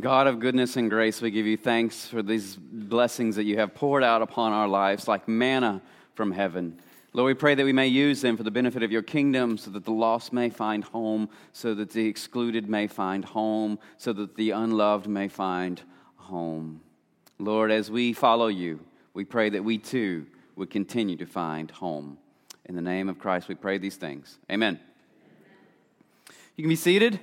God 0.00 0.26
of 0.26 0.40
goodness 0.40 0.76
and 0.76 0.90
grace, 0.90 1.20
we 1.20 1.30
give 1.30 1.46
you 1.46 1.56
thanks 1.56 2.06
for 2.06 2.20
these 2.20 2.56
blessings 2.56 3.36
that 3.36 3.44
you 3.44 3.58
have 3.58 3.76
poured 3.76 4.02
out 4.02 4.22
upon 4.22 4.52
our 4.52 4.66
lives 4.66 5.06
like 5.06 5.28
manna 5.28 5.80
from 6.14 6.32
heaven. 6.32 6.80
Lord, 7.12 7.28
we 7.28 7.34
pray 7.34 7.54
that 7.54 7.64
we 7.64 7.72
may 7.72 7.86
use 7.86 8.20
them 8.20 8.36
for 8.36 8.42
the 8.42 8.50
benefit 8.50 8.82
of 8.82 8.90
your 8.90 9.02
kingdom 9.02 9.56
so 9.56 9.70
that 9.70 9.84
the 9.84 9.92
lost 9.92 10.32
may 10.32 10.50
find 10.50 10.82
home, 10.82 11.28
so 11.52 11.74
that 11.76 11.90
the 11.90 12.04
excluded 12.08 12.68
may 12.68 12.88
find 12.88 13.24
home, 13.24 13.78
so 13.96 14.12
that 14.12 14.34
the 14.34 14.50
unloved 14.50 15.06
may 15.06 15.28
find 15.28 15.80
home. 16.16 16.80
Lord, 17.38 17.70
as 17.70 17.88
we 17.88 18.12
follow 18.12 18.48
you, 18.48 18.80
we 19.12 19.24
pray 19.24 19.48
that 19.50 19.62
we 19.62 19.78
too 19.78 20.26
would 20.56 20.70
continue 20.70 21.16
to 21.18 21.26
find 21.26 21.70
home. 21.70 22.18
In 22.64 22.74
the 22.74 22.82
name 22.82 23.08
of 23.08 23.20
Christ, 23.20 23.46
we 23.46 23.54
pray 23.54 23.78
these 23.78 23.96
things. 23.96 24.38
Amen. 24.50 24.80
You 26.56 26.64
can 26.64 26.68
be 26.68 26.74
seated. 26.74 27.20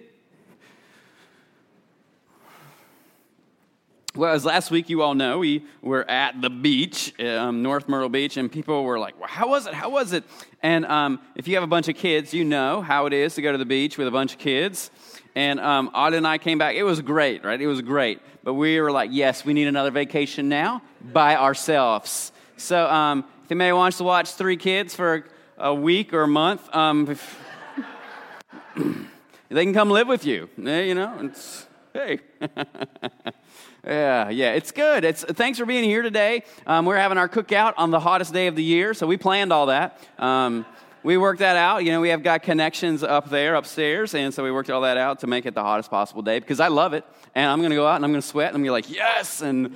Well, 4.13 4.33
as 4.33 4.43
last 4.43 4.71
week 4.71 4.89
you 4.89 5.01
all 5.03 5.15
know, 5.15 5.39
we 5.39 5.63
were 5.81 6.09
at 6.09 6.41
the 6.41 6.49
beach, 6.49 7.17
um, 7.21 7.63
North 7.63 7.87
Myrtle 7.87 8.09
Beach, 8.09 8.35
and 8.35 8.51
people 8.51 8.83
were 8.83 8.99
like, 8.99 9.17
well, 9.17 9.29
How 9.29 9.47
was 9.47 9.67
it? 9.67 9.73
How 9.73 9.89
was 9.89 10.11
it? 10.11 10.25
And 10.61 10.85
um, 10.85 11.21
if 11.35 11.47
you 11.47 11.55
have 11.55 11.63
a 11.63 11.67
bunch 11.67 11.87
of 11.87 11.95
kids, 11.95 12.33
you 12.33 12.43
know 12.43 12.81
how 12.81 13.05
it 13.05 13.13
is 13.13 13.35
to 13.35 13.41
go 13.41 13.53
to 13.53 13.57
the 13.57 13.65
beach 13.65 13.97
with 13.97 14.09
a 14.09 14.11
bunch 14.11 14.33
of 14.33 14.39
kids. 14.39 14.91
And 15.33 15.61
um, 15.61 15.91
Audrey 15.93 16.17
and 16.17 16.27
I 16.27 16.39
came 16.39 16.57
back. 16.57 16.75
It 16.75 16.83
was 16.83 16.99
great, 16.99 17.45
right? 17.45 17.59
It 17.59 17.67
was 17.67 17.81
great. 17.81 18.19
But 18.43 18.55
we 18.55 18.81
were 18.81 18.91
like, 18.91 19.11
Yes, 19.13 19.45
we 19.45 19.53
need 19.53 19.67
another 19.67 19.91
vacation 19.91 20.49
now 20.49 20.81
by 21.13 21.37
ourselves. 21.37 22.33
So 22.57 22.89
um, 22.89 23.23
if 23.45 23.51
anybody 23.51 23.71
wants 23.71 23.97
to 23.99 24.03
watch 24.03 24.31
three 24.33 24.57
kids 24.57 24.93
for 24.93 25.25
a 25.57 25.73
week 25.73 26.13
or 26.13 26.23
a 26.23 26.27
month, 26.27 26.67
um, 26.75 27.07
if, 27.09 27.39
they 29.47 29.63
can 29.63 29.73
come 29.73 29.89
live 29.89 30.09
with 30.09 30.25
you. 30.25 30.49
Eh, 30.65 30.81
you 30.81 30.95
know, 30.95 31.17
it's, 31.21 31.65
hey. 31.93 32.19
Yeah, 33.83 34.29
yeah, 34.29 34.53
it's 34.53 34.71
good. 34.71 35.03
It's 35.03 35.23
thanks 35.23 35.57
for 35.57 35.65
being 35.65 35.83
here 35.83 36.03
today. 36.03 36.43
Um, 36.67 36.85
we're 36.85 36.97
having 36.97 37.17
our 37.17 37.27
cookout 37.27 37.73
on 37.77 37.89
the 37.89 37.99
hottest 37.99 38.31
day 38.31 38.45
of 38.45 38.55
the 38.55 38.63
year, 38.63 38.93
so 38.93 39.07
we 39.07 39.17
planned 39.17 39.51
all 39.51 39.65
that. 39.67 39.97
Um, 40.19 40.67
we 41.01 41.17
worked 41.17 41.39
that 41.39 41.55
out. 41.55 41.83
You 41.83 41.91
know, 41.91 41.99
we 41.99 42.09
have 42.09 42.21
got 42.21 42.43
connections 42.43 43.01
up 43.01 43.31
there 43.31 43.55
upstairs, 43.55 44.13
and 44.13 44.31
so 44.31 44.43
we 44.43 44.51
worked 44.51 44.69
all 44.69 44.81
that 44.81 44.97
out 44.97 45.21
to 45.21 45.27
make 45.27 45.47
it 45.47 45.55
the 45.55 45.63
hottest 45.63 45.89
possible 45.89 46.21
day 46.21 46.37
because 46.37 46.59
I 46.59 46.67
love 46.67 46.93
it. 46.93 47.03
And 47.33 47.49
I'm 47.49 47.57
going 47.59 47.71
to 47.71 47.75
go 47.75 47.87
out 47.87 47.95
and 47.95 48.05
I'm 48.05 48.11
going 48.11 48.21
to 48.21 48.27
sweat, 48.27 48.49
and 48.49 48.57
I'm 48.57 48.63
going 48.63 48.83
to 48.83 48.87
be 48.87 48.93
like, 48.93 48.99
yes, 48.99 49.41
and 49.41 49.75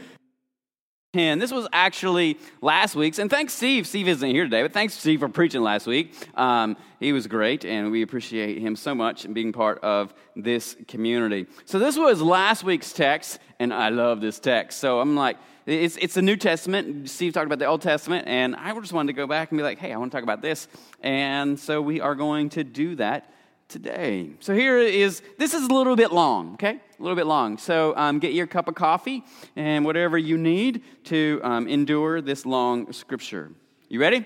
10. 1.16 1.39
This 1.39 1.49
was 1.53 1.66
actually 1.71 2.38
last 2.61 2.94
week's, 2.94 3.19
and 3.19 3.30
thanks, 3.30 3.53
Steve. 3.53 3.88
Steve 3.88 4.09
isn't 4.09 4.30
here 4.30 4.44
today, 4.44 4.63
but 4.63 4.73
thanks, 4.73 4.95
Steve, 4.95 5.21
for 5.21 5.30
preaching 5.30 5.61
last 5.61 5.88
week. 5.88 6.13
Um, 6.38 6.75
he 6.99 7.13
was 7.13 7.25
great, 7.25 7.63
and 7.63 7.89
we 7.89 8.02
appreciate 8.02 8.58
him 8.58 8.75
so 8.75 8.94
much 8.94 9.23
and 9.23 9.33
being 9.33 9.53
part 9.53 9.80
of 9.80 10.13
this 10.36 10.75
community. 10.89 11.47
So, 11.63 11.80
this 11.80 11.97
was 11.97 12.21
last 12.21 12.66
week's 12.66 12.91
text, 12.91 13.39
and 13.59 13.73
I 13.73 13.88
love 13.88 14.19
this 14.19 14.39
text. 14.39 14.77
So, 14.81 14.99
I'm 14.99 15.16
like, 15.16 15.38
it's, 15.66 15.95
it's 16.02 16.16
the 16.16 16.21
New 16.21 16.36
Testament. 16.36 17.09
Steve 17.09 17.31
talked 17.31 17.45
about 17.45 17.59
the 17.59 17.66
Old 17.66 17.81
Testament, 17.81 18.27
and 18.27 18.53
I 18.53 18.77
just 18.77 18.91
wanted 18.91 19.13
to 19.13 19.16
go 19.16 19.25
back 19.25 19.52
and 19.52 19.58
be 19.58 19.63
like, 19.63 19.77
hey, 19.80 19.93
I 19.93 19.97
want 19.97 20.11
to 20.11 20.17
talk 20.17 20.23
about 20.23 20.41
this. 20.41 20.67
And 20.99 21.58
so, 21.58 21.81
we 21.81 22.02
are 22.02 22.16
going 22.16 22.49
to 22.49 22.66
do 22.66 22.97
that 22.97 23.31
today. 23.67 24.31
So 24.39 24.53
here 24.53 24.77
is, 24.77 25.21
this 25.38 25.53
is 25.53 25.67
a 25.67 25.73
little 25.73 25.95
bit 25.95 26.11
long, 26.11 26.53
okay? 26.53 26.80
A 26.99 27.02
little 27.02 27.16
bit 27.16 27.25
long. 27.25 27.58
So 27.58 27.95
um, 27.97 28.19
get 28.19 28.33
your 28.33 28.47
cup 28.47 28.67
of 28.67 28.75
coffee 28.75 29.23
and 29.55 29.85
whatever 29.85 30.17
you 30.17 30.38
need 30.38 30.83
to 31.05 31.41
um, 31.44 31.67
endure 31.67 32.21
this 32.21 32.45
long 32.45 32.91
scripture. 32.93 33.52
You 33.89 33.99
ready? 33.99 34.25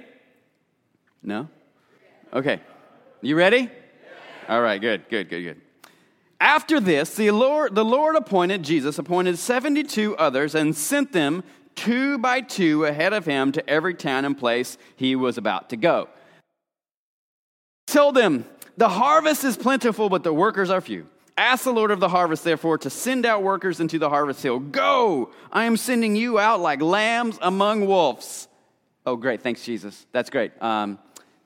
No? 1.24 1.50
Okay. 2.34 2.62
You 3.22 3.36
ready? 3.36 3.70
All 4.48 4.62
right, 4.62 4.80
good, 4.80 5.08
good, 5.10 5.30
good, 5.30 5.44
good. 5.44 5.62
After 6.42 6.80
this, 6.80 7.16
the 7.16 7.32
Lord, 7.32 7.76
the 7.76 7.84
Lord 7.84 8.16
appointed, 8.16 8.64
Jesus 8.64 8.98
appointed 8.98 9.38
72 9.38 10.16
others 10.16 10.56
and 10.56 10.76
sent 10.76 11.12
them 11.12 11.44
two 11.76 12.18
by 12.18 12.42
two 12.42 12.86
ahead 12.86 13.14
of 13.14 13.26
him 13.26 13.52
to 13.52 13.70
every 13.70 13.94
town 13.94 14.26
and 14.26 14.38
place 14.38 14.78
he 14.96 15.16
was 15.16 15.38
about 15.38 15.70
to 15.70 15.78
go. 15.78 16.10
Tell 17.88 18.12
them, 18.12 18.46
the 18.80 18.88
harvest 18.88 19.44
is 19.44 19.58
plentiful, 19.58 20.08
but 20.08 20.24
the 20.24 20.34
workers 20.34 20.70
are 20.70 20.80
few. 20.80 21.06
Ask 21.38 21.66
the 21.66 21.74
Lord 21.74 21.92
of 21.92 22.00
the 22.00 22.08
harvest, 22.08 22.46
therefore, 22.46 22.78
to 22.78 22.90
send 22.90 23.26
out 23.26 23.44
workers 23.44 23.82
into 23.82 24.00
the 24.00 24.08
harvest 24.08 24.40
field. 24.40 24.72
Go! 24.72 25.32
I 25.52 25.66
am 25.66 25.76
sending 25.76 26.16
you 26.16 26.40
out 26.40 26.62
like 26.62 26.82
lambs 26.82 27.38
among 27.42 27.88
wolves. 27.88 28.48
Oh, 29.06 29.18
great. 29.18 29.42
Thanks, 29.42 29.66
Jesus. 29.66 30.08
That's 30.14 30.30
great. 30.30 30.52
Um, 30.64 30.98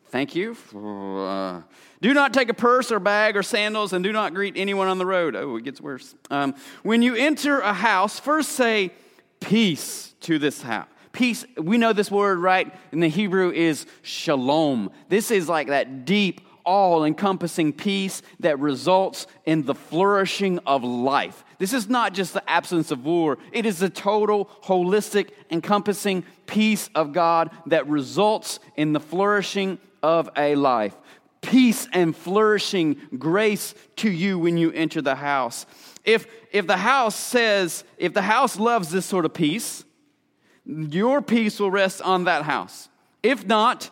thank 0.10 0.36
you. 0.36 0.56
Uh, 0.76 1.64
do 2.02 2.14
not 2.14 2.36
take 2.36 2.50
a 2.50 2.54
purse 2.54 2.92
or 2.92 3.00
bag 3.00 3.36
or 3.36 3.42
sandals, 3.42 3.94
and 3.94 4.04
do 4.04 4.12
not 4.12 4.36
greet 4.36 4.54
anyone 4.56 4.88
on 4.88 5.00
the 5.00 5.06
road. 5.06 5.36
Oh, 5.36 5.56
it 5.56 5.64
gets 5.64 5.82
worse. 5.82 6.14
Um, 6.30 6.54
when 6.84 7.02
you 7.02 7.16
enter 7.16 7.62
a 7.62 7.74
house, 7.74 8.20
first 8.20 8.50
say, 8.50 8.92
Peace 9.40 10.14
to 10.22 10.38
this 10.38 10.62
house. 10.62 10.88
Peace, 11.14 11.46
we 11.58 11.78
know 11.78 11.94
this 11.94 12.12
word, 12.12 12.38
right? 12.40 12.74
In 12.92 13.00
the 13.00 13.08
Hebrew 13.08 13.52
is 13.52 13.86
shalom. 14.04 14.92
This 15.10 15.30
is 15.30 15.50
like 15.50 15.68
that 15.68 16.06
deep, 16.06 16.42
all 16.66 17.04
encompassing 17.06 17.74
peace 17.74 18.22
that 18.40 18.60
results 18.60 19.28
in 19.46 19.66
the 19.66 19.76
flourishing 19.76 20.60
of 20.60 20.84
life. 20.84 21.44
This 21.60 21.74
is 21.74 21.90
not 21.90 22.14
just 22.14 22.34
the 22.34 22.50
absence 22.50 22.92
of 22.92 23.06
war, 23.06 23.38
it 23.52 23.66
is 23.66 23.80
the 23.80 23.90
total, 23.90 24.50
holistic, 24.64 25.30
encompassing 25.50 26.24
peace 26.46 26.90
of 26.96 27.14
God 27.14 27.52
that 27.68 27.88
results 27.88 28.60
in 28.76 28.94
the 28.94 29.00
flourishing 29.00 29.78
of 30.02 30.30
a 30.36 30.56
life. 30.56 30.96
Peace 31.42 31.88
and 31.92 32.16
flourishing 32.16 32.96
grace 33.18 33.76
to 33.98 34.10
you 34.10 34.40
when 34.40 34.58
you 34.58 34.72
enter 34.72 35.02
the 35.02 35.16
house. 35.16 35.66
If, 36.06 36.28
if 36.52 36.68
the 36.68 36.78
house 36.78 37.16
says, 37.16 37.84
if 37.98 38.14
the 38.14 38.22
house 38.22 38.58
loves 38.58 38.90
this 38.90 39.06
sort 39.06 39.26
of 39.26 39.34
peace, 39.34 39.84
your 40.66 41.22
peace 41.22 41.60
will 41.60 41.72
rest 41.72 42.02
on 42.02 42.26
that 42.26 42.44
house. 42.44 42.90
If 43.22 43.46
not, 43.46 43.90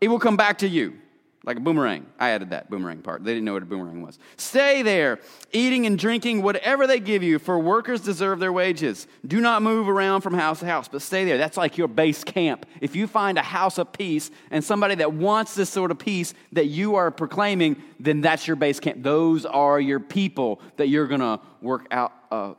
it 0.00 0.08
will 0.08 0.18
come 0.18 0.36
back 0.36 0.58
to 0.58 0.68
you. 0.68 0.98
Like 1.44 1.56
a 1.56 1.60
boomerang. 1.60 2.06
I 2.20 2.30
added 2.30 2.50
that 2.50 2.70
boomerang 2.70 3.02
part. 3.02 3.24
They 3.24 3.32
didn't 3.32 3.44
know 3.46 3.54
what 3.54 3.64
a 3.64 3.66
boomerang 3.66 4.00
was. 4.00 4.16
Stay 4.36 4.82
there, 4.82 5.18
eating 5.52 5.86
and 5.86 5.98
drinking 5.98 6.40
whatever 6.40 6.86
they 6.86 7.00
give 7.00 7.24
you, 7.24 7.40
for 7.40 7.58
workers 7.58 8.00
deserve 8.00 8.38
their 8.38 8.52
wages. 8.52 9.08
Do 9.26 9.40
not 9.40 9.60
move 9.60 9.88
around 9.88 10.20
from 10.20 10.34
house 10.34 10.60
to 10.60 10.66
house, 10.66 10.86
but 10.86 11.02
stay 11.02 11.24
there. 11.24 11.38
That's 11.38 11.56
like 11.56 11.76
your 11.76 11.88
base 11.88 12.22
camp. 12.22 12.64
If 12.80 12.94
you 12.94 13.08
find 13.08 13.38
a 13.38 13.42
house 13.42 13.78
of 13.78 13.92
peace 13.92 14.30
and 14.52 14.62
somebody 14.62 14.94
that 14.96 15.14
wants 15.14 15.56
this 15.56 15.68
sort 15.68 15.90
of 15.90 15.98
peace 15.98 16.32
that 16.52 16.66
you 16.66 16.94
are 16.94 17.10
proclaiming, 17.10 17.82
then 17.98 18.20
that's 18.20 18.46
your 18.46 18.56
base 18.56 18.78
camp. 18.78 19.02
Those 19.02 19.44
are 19.44 19.80
your 19.80 19.98
people 19.98 20.60
that 20.76 20.86
you're 20.86 21.08
going 21.08 21.20
to 21.22 21.40
work 21.60 21.88
out 21.90 22.12
of. 22.30 22.56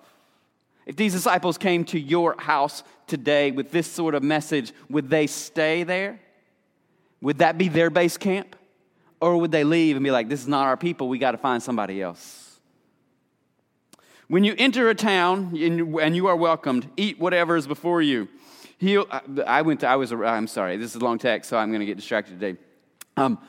If 0.86 0.98
these 0.98 1.14
disciples 1.14 1.58
came 1.58 1.86
to 1.86 2.00
your 2.00 2.36
house 2.38 2.84
today 3.08 3.52
with 3.52 3.72
this 3.72 3.90
sort 3.90 4.14
of 4.14 4.24
message, 4.24 4.74
would 4.90 5.10
they 5.10 5.28
stay 5.28 5.84
there? 5.84 6.20
Would 7.22 7.38
that 7.38 7.58
be 7.58 7.70
their 7.70 7.90
base 7.90 8.18
camp? 8.18 8.58
Or 9.24 9.38
would 9.38 9.54
they 9.54 9.64
leave 9.64 9.96
and 9.96 10.04
be 10.04 10.12
like, 10.12 10.28
this 10.28 10.42
is 10.42 10.50
not 10.50 10.66
our 10.66 10.76
people, 10.76 11.08
we 11.08 11.18
got 11.18 11.32
to 11.32 11.38
find 11.38 11.64
somebody 11.64 12.02
else? 12.02 12.60
When 14.28 14.44
you 14.44 14.54
enter 14.58 14.90
a 14.90 14.96
town 14.96 15.56
and 15.58 16.14
you 16.14 16.28
are 16.28 16.36
welcomed, 16.36 16.90
eat 16.98 17.22
whatever 17.22 17.56
is 17.56 17.66
before 17.66 18.02
you. 18.02 18.28
Heal, 18.80 19.08
I 19.48 19.62
went 19.62 19.80
to, 19.80 19.88
I 19.88 19.96
was, 19.96 20.12
I'm 20.12 20.48
sorry, 20.48 20.76
this 20.76 20.94
is 20.94 21.02
long 21.02 21.20
text, 21.20 21.50
so 21.50 21.56
I'm 21.56 21.70
going 21.70 21.80
to 21.80 21.86
get 21.86 21.96
distracted 21.96 22.38
today. 22.38 22.60
Um, 23.16 23.40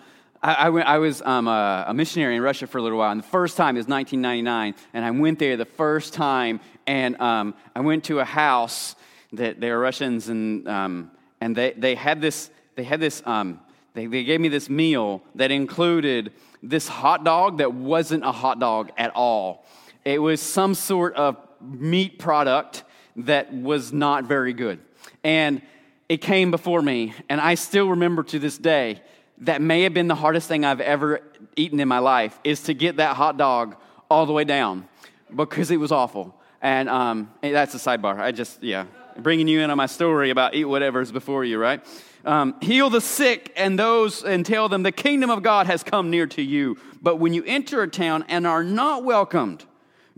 I, 0.41 0.55
I, 0.55 0.69
went, 0.69 0.87
I, 0.87 0.99
was 0.99 1.21
um, 1.23 1.49
a, 1.49 1.87
a, 1.89 1.95
missionary 1.95 2.37
in 2.37 2.43
Russia 2.43 2.69
for 2.69 2.79
a 2.79 2.83
little 2.83 2.99
while, 2.99 3.11
and 3.11 3.21
the 3.21 3.27
first 3.27 3.57
time 3.57 3.77
is 3.77 3.89
1999, 3.89 4.77
and 4.93 5.05
I 5.05 5.11
went 5.11 5.41
there 5.41 5.57
the 5.57 5.65
first 5.65 6.15
time, 6.15 6.61
and 6.87 7.21
um, 7.21 7.53
I 7.75 7.81
went 7.81 8.05
to 8.05 8.21
a 8.21 8.25
house 8.25 8.95
that 9.33 9.59
they 9.59 9.73
were 9.73 9.81
Russians, 9.81 10.29
and, 10.29 10.69
um, 10.69 11.11
and 11.41 11.57
they, 11.57 11.73
they 11.73 11.97
had 11.97 12.21
this, 12.21 12.49
they 12.77 12.85
had 12.85 13.01
this 13.01 13.25
um, 13.27 13.59
they, 13.95 14.07
they 14.07 14.25
gave 14.25 14.41
me 14.41 14.49
this 14.49 14.69
meal 14.69 15.23
that 15.37 15.51
included 15.51 16.33
this 16.63 16.89
hot 16.89 17.25
dog 17.25 17.59
that 17.59 17.73
wasn't 17.73 18.25
a 18.25 18.33
hot 18.33 18.59
dog 18.59 18.91
at 18.97 19.13
all. 19.15 19.65
It 20.05 20.21
was 20.21 20.41
some 20.43 20.75
sort 20.75 21.15
of 21.15 21.37
meat 21.61 22.19
product 22.19 22.85
that 23.17 23.55
was 23.55 23.93
not 23.93 24.25
very 24.25 24.53
good. 24.53 24.81
And 25.23 25.63
it 26.09 26.19
came 26.19 26.51
before 26.51 26.83
me, 26.83 27.15
and 27.29 27.41
I 27.41 27.55
still 27.55 27.89
remember 27.91 28.23
to 28.25 28.39
this 28.39 28.59
day 28.59 29.01
that 29.39 29.63
may 29.63 29.83
have 29.83 29.95
been 29.95 30.09
the 30.09 30.15
hardest 30.15 30.49
thing 30.49 30.65
I've 30.65 30.81
ever 30.81 31.21
eaten 31.57 31.81
in 31.81 31.89
my 31.89 31.99
life 31.99 32.39
is 32.45 32.65
to 32.65 32.75
get 32.75 32.97
that 32.97 33.17
hot 33.17 33.37
dog 33.37 33.77
all 34.11 34.27
the 34.27 34.33
way 34.33 34.45
down 34.45 34.87
because 35.35 35.71
it 35.71 35.79
was 35.79 35.93
awful. 35.93 36.39
And 36.65 36.89
um, 36.89 37.31
that's 37.43 37.75
a 37.75 37.79
sidebar. 37.79 38.19
I 38.19 38.33
just, 38.33 38.63
yeah, 38.63 38.87
bringing 39.19 39.49
you 39.49 39.61
in 39.61 39.71
on 39.71 39.77
my 39.77 39.85
story 39.85 40.31
about 40.31 40.55
eat 40.55 40.65
whatever's 40.65 41.13
before 41.13 41.45
you, 41.45 41.59
right? 41.59 41.85
Um, 42.25 42.55
heal 42.63 42.89
the 42.89 43.03
sick 43.03 43.53
and 43.55 43.79
those 43.79 44.25
and 44.25 44.47
tell 44.47 44.71
them 44.71 44.83
the 44.83 44.91
kingdom 44.91 45.29
of 45.29 45.43
God 45.43 45.67
has 45.67 45.83
come 45.83 46.09
near 46.09 46.27
to 46.29 46.41
you. 46.41 46.79
But 47.03 47.17
when 47.17 47.35
you 47.35 47.45
enter 47.45 47.83
a 47.83 47.89
town 47.89 48.25
and 48.29 48.47
are 48.47 48.65
not 48.65 49.05
welcomed, 49.05 49.67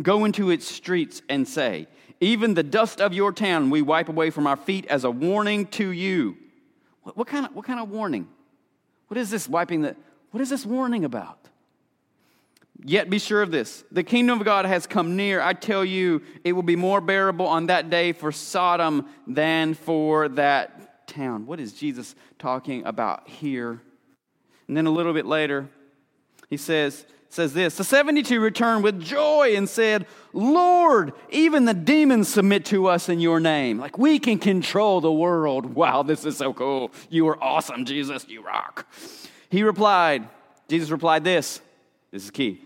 go 0.00 0.24
into 0.24 0.50
its 0.50 0.70
streets 0.70 1.20
and 1.28 1.48
say, 1.48 1.88
Even 2.20 2.54
the 2.54 2.62
dust 2.62 3.00
of 3.00 3.12
your 3.12 3.32
town 3.32 3.68
we 3.68 3.82
wipe 3.82 4.08
away 4.08 4.30
from 4.30 4.46
our 4.46 4.56
feet 4.56 4.86
as 4.86 5.02
a 5.02 5.10
warning 5.10 5.66
to 5.66 5.90
you. 5.90 6.36
What, 7.02 7.16
what 7.16 7.26
kind, 7.26 7.46
of, 7.46 7.56
what 7.56 7.64
kind 7.64 7.80
of 7.80 7.90
warning? 7.90 8.28
What 9.08 9.18
is 9.18 9.30
this 9.30 9.48
wiping 9.48 9.82
the, 9.82 9.96
what 10.30 10.40
is 10.40 10.50
this 10.50 10.64
warning 10.64 11.04
about? 11.04 11.40
Yet 12.84 13.08
be 13.08 13.18
sure 13.18 13.42
of 13.42 13.50
this 13.50 13.84
the 13.90 14.02
kingdom 14.02 14.40
of 14.40 14.44
God 14.44 14.66
has 14.66 14.86
come 14.86 15.16
near. 15.16 15.40
I 15.40 15.54
tell 15.54 15.84
you, 15.84 16.22
it 16.44 16.52
will 16.52 16.62
be 16.62 16.76
more 16.76 17.00
bearable 17.00 17.46
on 17.46 17.66
that 17.66 17.90
day 17.90 18.12
for 18.12 18.32
Sodom 18.32 19.08
than 19.26 19.74
for 19.74 20.28
that 20.30 21.06
town. 21.06 21.46
What 21.46 21.60
is 21.60 21.72
Jesus 21.72 22.14
talking 22.38 22.84
about 22.84 23.28
here? 23.28 23.80
And 24.68 24.76
then 24.76 24.86
a 24.86 24.90
little 24.90 25.12
bit 25.12 25.26
later, 25.26 25.68
he 26.50 26.56
says, 26.56 27.06
says 27.28 27.54
this 27.54 27.76
The 27.76 27.84
72 27.84 28.40
returned 28.40 28.84
with 28.84 29.00
joy 29.00 29.54
and 29.56 29.68
said, 29.68 30.06
Lord, 30.32 31.12
even 31.30 31.64
the 31.64 31.74
demons 31.74 32.28
submit 32.28 32.64
to 32.66 32.86
us 32.86 33.08
in 33.08 33.20
your 33.20 33.40
name. 33.40 33.78
Like 33.78 33.96
we 33.98 34.18
can 34.18 34.38
control 34.38 35.00
the 35.00 35.12
world. 35.12 35.74
Wow, 35.74 36.02
this 36.02 36.24
is 36.24 36.36
so 36.36 36.52
cool. 36.52 36.90
You 37.08 37.28
are 37.28 37.42
awesome, 37.42 37.84
Jesus. 37.84 38.26
You 38.28 38.42
rock. 38.42 38.86
He 39.48 39.62
replied, 39.62 40.28
Jesus 40.68 40.90
replied 40.90 41.24
this. 41.24 41.60
This 42.10 42.24
is 42.24 42.30
key. 42.30 42.65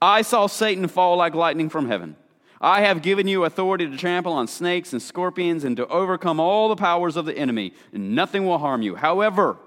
I 0.00 0.22
saw 0.22 0.46
Satan 0.46 0.88
fall 0.88 1.16
like 1.16 1.34
lightning 1.34 1.68
from 1.68 1.88
heaven. 1.88 2.16
I 2.60 2.82
have 2.82 3.02
given 3.02 3.28
you 3.28 3.44
authority 3.44 3.86
to 3.88 3.96
trample 3.96 4.32
on 4.32 4.46
snakes 4.46 4.92
and 4.92 5.02
scorpions 5.02 5.64
and 5.64 5.76
to 5.76 5.86
overcome 5.88 6.40
all 6.40 6.68
the 6.68 6.76
powers 6.76 7.16
of 7.16 7.26
the 7.26 7.36
enemy, 7.36 7.74
and 7.92 8.14
nothing 8.14 8.46
will 8.46 8.58
harm 8.58 8.82
you. 8.82 8.94
However, 8.94 9.58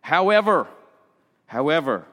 however, 0.00 0.66
however, 1.46 2.06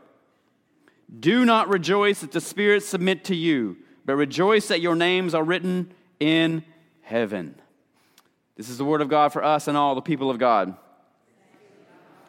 do 1.19 1.45
not 1.45 1.69
rejoice 1.69 2.21
that 2.21 2.31
the 2.31 2.41
spirits 2.41 2.85
submit 2.85 3.23
to 3.25 3.35
you, 3.35 3.77
but 4.05 4.15
rejoice 4.15 4.67
that 4.67 4.81
your 4.81 4.95
names 4.95 5.33
are 5.33 5.43
written 5.43 5.91
in 6.19 6.63
heaven. 7.01 7.55
This 8.55 8.69
is 8.69 8.77
the 8.77 8.85
word 8.85 9.01
of 9.01 9.09
God 9.09 9.33
for 9.33 9.43
us 9.43 9.67
and 9.67 9.75
all 9.75 9.95
the 9.95 10.01
people 10.01 10.29
of 10.29 10.37
God. 10.37 10.75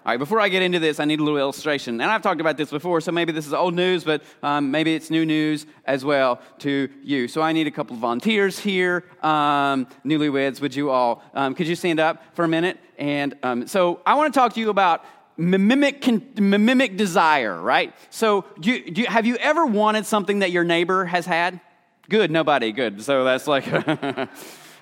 All 0.06 0.12
right, 0.12 0.18
before 0.18 0.38
I 0.38 0.50
get 0.50 0.60
into 0.60 0.78
this, 0.78 1.00
I 1.00 1.06
need 1.06 1.18
a 1.18 1.22
little 1.22 1.38
illustration. 1.38 1.98
And 1.98 2.10
I've 2.10 2.20
talked 2.20 2.42
about 2.42 2.58
this 2.58 2.70
before, 2.70 3.00
so 3.00 3.10
maybe 3.10 3.32
this 3.32 3.46
is 3.46 3.54
old 3.54 3.74
news, 3.74 4.04
but 4.04 4.22
um, 4.42 4.70
maybe 4.70 4.94
it's 4.94 5.08
new 5.08 5.24
news 5.24 5.64
as 5.86 6.04
well 6.04 6.42
to 6.58 6.90
you. 7.02 7.26
So 7.26 7.40
I 7.40 7.52
need 7.52 7.66
a 7.66 7.70
couple 7.70 7.94
of 7.94 8.00
volunteers 8.00 8.58
here. 8.58 9.06
Um, 9.22 9.86
newlyweds, 10.04 10.60
would 10.60 10.76
you 10.76 10.90
all? 10.90 11.22
Um, 11.32 11.54
could 11.54 11.66
you 11.66 11.74
stand 11.74 12.00
up 12.00 12.22
for 12.34 12.44
a 12.44 12.48
minute? 12.48 12.78
And 12.98 13.34
um, 13.42 13.66
so 13.66 14.02
I 14.04 14.16
want 14.16 14.34
to 14.34 14.38
talk 14.38 14.52
to 14.52 14.60
you 14.60 14.68
about 14.68 15.06
mimic, 15.38 16.06
mimic 16.38 16.98
desire, 16.98 17.58
right? 17.58 17.94
So 18.10 18.44
do 18.60 18.84
do 18.90 19.04
have 19.04 19.24
you 19.24 19.36
ever 19.36 19.64
wanted 19.64 20.04
something 20.04 20.40
that 20.40 20.50
your 20.50 20.64
neighbor 20.64 21.06
has 21.06 21.24
had? 21.24 21.62
Good, 22.10 22.30
nobody, 22.30 22.72
good. 22.72 23.00
So 23.00 23.24
that's 23.24 23.46
like. 23.46 23.64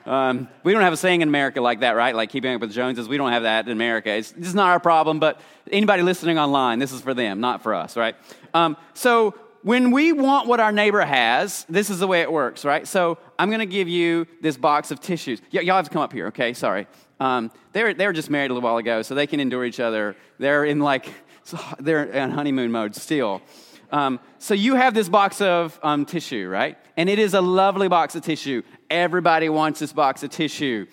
Um, 0.05 0.49
we 0.65 0.73
don't 0.73 0.83
have 0.83 0.93
a 0.93 0.97
saying 0.97 1.21
in 1.21 1.29
America 1.29 1.61
like 1.61 1.81
that, 1.81 1.93
right? 1.93 2.15
Like 2.15 2.31
keeping 2.31 2.55
up 2.55 2.61
with 2.61 2.71
the 2.71 2.75
Joneses. 2.75 3.09
We 3.09 3.17
don't 3.17 3.33
have 3.33 3.45
that 3.45 3.67
in 3.67 3.73
America. 3.73 4.11
It's, 4.11 4.33
it's 4.37 4.55
not 4.55 4.71
our 4.71 4.81
problem, 4.81 5.21
but 5.21 5.41
anybody 5.71 6.03
listening 6.03 6.39
online, 6.39 6.79
this 6.79 6.93
is 6.93 7.01
for 7.01 7.15
them, 7.15 7.41
not 7.41 7.63
for 7.63 7.75
us, 7.75 7.97
right? 7.97 8.17
Um, 8.53 8.77
so 8.95 9.35
when 9.63 9.93
we 9.93 10.13
want 10.13 10.49
what 10.49 10.59
our 10.59 10.73
neighbor 10.73 11.03
has, 11.03 11.65
this 11.69 11.89
is 11.89 12.01
the 12.01 12.07
way 12.07 12.23
it 12.23 12.33
works, 12.33 12.65
right? 12.65 12.87
So 12.87 13.19
I'm 13.39 13.49
going 13.49 13.61
to 13.61 13.67
give 13.67 13.89
you 13.89 14.27
this 14.41 14.57
box 14.57 14.91
of 14.91 15.01
tissues. 15.01 15.41
Y- 15.53 15.61
y'all 15.61 15.77
have 15.77 15.85
to 15.85 15.91
come 15.91 16.03
up 16.03 16.13
here, 16.13 16.27
okay? 16.29 16.53
Sorry. 16.53 16.89
Um, 17.21 17.53
they, 17.73 17.85
were, 17.85 17.95
they 17.95 18.07
were 18.07 18.13
just 18.13 18.31
married 18.31 18.51
a 18.51 18.55
little 18.55 18.69
while 18.69 18.79
ago, 18.79 19.03
so 19.03 19.15
they 19.15 19.29
can 19.29 19.39
endure 19.39 19.65
each 19.65 19.79
other. 19.79 20.17
They're 20.39 20.65
in 20.65 20.81
like, 20.81 21.09
they're 21.79 22.05
in 22.05 22.31
honeymoon 22.33 22.73
mode 22.73 22.97
still. 22.97 23.41
Um, 23.93 24.21
so 24.39 24.55
you 24.55 24.75
have 24.75 24.95
this 24.95 25.09
box 25.09 25.41
of 25.41 25.79
um, 25.83 26.07
tissue, 26.07 26.49
right? 26.49 26.79
And 26.97 27.09
it 27.11 27.19
is 27.19 27.35
a 27.35 27.41
lovely 27.41 27.89
box 27.89 28.17
of 28.17 28.25
tissue. 28.25 28.63
Everybody 28.93 29.49
wants 29.49 29.81
this 29.81 29.91
box 29.91 30.23
of 30.23 30.29
tissue. 30.29 30.87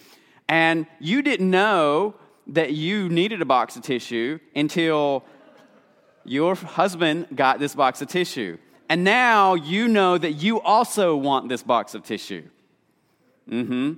And 0.47 0.87
you 0.99 1.21
didn't 1.21 1.51
know 1.51 2.15
that 2.47 2.71
you 2.71 3.09
needed 3.09 3.41
a 3.41 3.45
box 3.45 3.75
of 3.75 3.83
tissue 3.83 4.39
until 4.55 5.25
your 6.23 6.55
husband 6.55 7.27
got 7.35 7.59
this 7.59 7.75
box 7.75 8.01
of 8.01 8.07
tissue. 8.07 8.57
And 8.87 9.03
now 9.03 9.55
you 9.55 9.89
know 9.89 10.17
that 10.17 10.31
you 10.31 10.61
also 10.61 11.17
want 11.17 11.49
this 11.49 11.61
box 11.61 11.93
of 11.93 12.03
tissue. 12.03 12.45
Mm-hmm. 13.49 13.95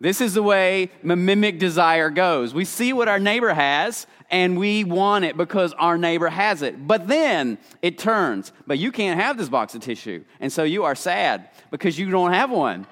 This 0.00 0.22
is 0.22 0.32
the 0.32 0.42
way 0.42 0.90
mimic 1.02 1.58
desire 1.58 2.08
goes. 2.08 2.54
We 2.54 2.64
see 2.64 2.94
what 2.94 3.06
our 3.06 3.20
neighbor 3.20 3.52
has 3.52 4.06
and 4.30 4.58
we 4.58 4.82
want 4.82 5.26
it 5.26 5.36
because 5.36 5.74
our 5.74 5.98
neighbor 5.98 6.28
has 6.28 6.62
it. 6.62 6.88
But 6.88 7.06
then 7.06 7.58
it 7.82 7.98
turns, 7.98 8.50
but 8.66 8.78
you 8.78 8.90
can't 8.90 9.20
have 9.20 9.36
this 9.36 9.50
box 9.50 9.74
of 9.74 9.82
tissue. 9.82 10.24
And 10.40 10.50
so 10.50 10.64
you 10.64 10.84
are 10.84 10.94
sad 10.94 11.50
because 11.70 11.98
you 11.98 12.10
don't 12.10 12.32
have 12.32 12.50
one. 12.50 12.86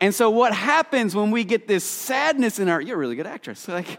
And 0.00 0.14
so 0.14 0.30
what 0.30 0.54
happens 0.54 1.14
when 1.14 1.30
we 1.30 1.44
get 1.44 1.66
this 1.66 1.84
sadness 1.84 2.58
in 2.58 2.68
our 2.68 2.80
you're 2.80 2.96
a 2.96 2.98
really 2.98 3.16
good 3.16 3.26
actress. 3.26 3.66
Like 3.68 3.98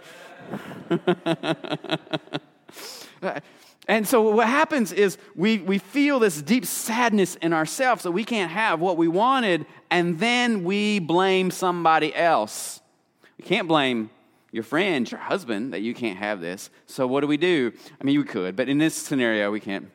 And 3.87 4.05
so 4.05 4.21
what 4.21 4.47
happens 4.47 4.91
is 4.91 5.17
we, 5.33 5.59
we 5.59 5.77
feel 5.77 6.19
this 6.19 6.41
deep 6.41 6.65
sadness 6.65 7.35
in 7.35 7.53
ourselves 7.53 8.03
that 8.03 8.11
we 8.11 8.25
can't 8.25 8.51
have 8.51 8.81
what 8.81 8.97
we 8.97 9.07
wanted, 9.07 9.65
and 9.89 10.19
then 10.19 10.65
we 10.65 10.99
blame 10.99 11.51
somebody 11.51 12.13
else. 12.13 12.81
We 13.37 13.45
can't 13.45 13.67
blame 13.67 14.09
your 14.51 14.63
friend, 14.63 15.09
your 15.09 15.21
husband, 15.21 15.73
that 15.73 15.81
you 15.81 15.93
can't 15.93 16.17
have 16.17 16.41
this. 16.41 16.69
So 16.85 17.07
what 17.07 17.21
do 17.21 17.27
we 17.27 17.37
do? 17.37 17.71
I 17.99 18.03
mean, 18.03 18.17
we 18.17 18.25
could, 18.25 18.57
but 18.57 18.67
in 18.67 18.77
this 18.77 18.93
scenario, 18.93 19.51
we 19.51 19.61
can't. 19.61 19.89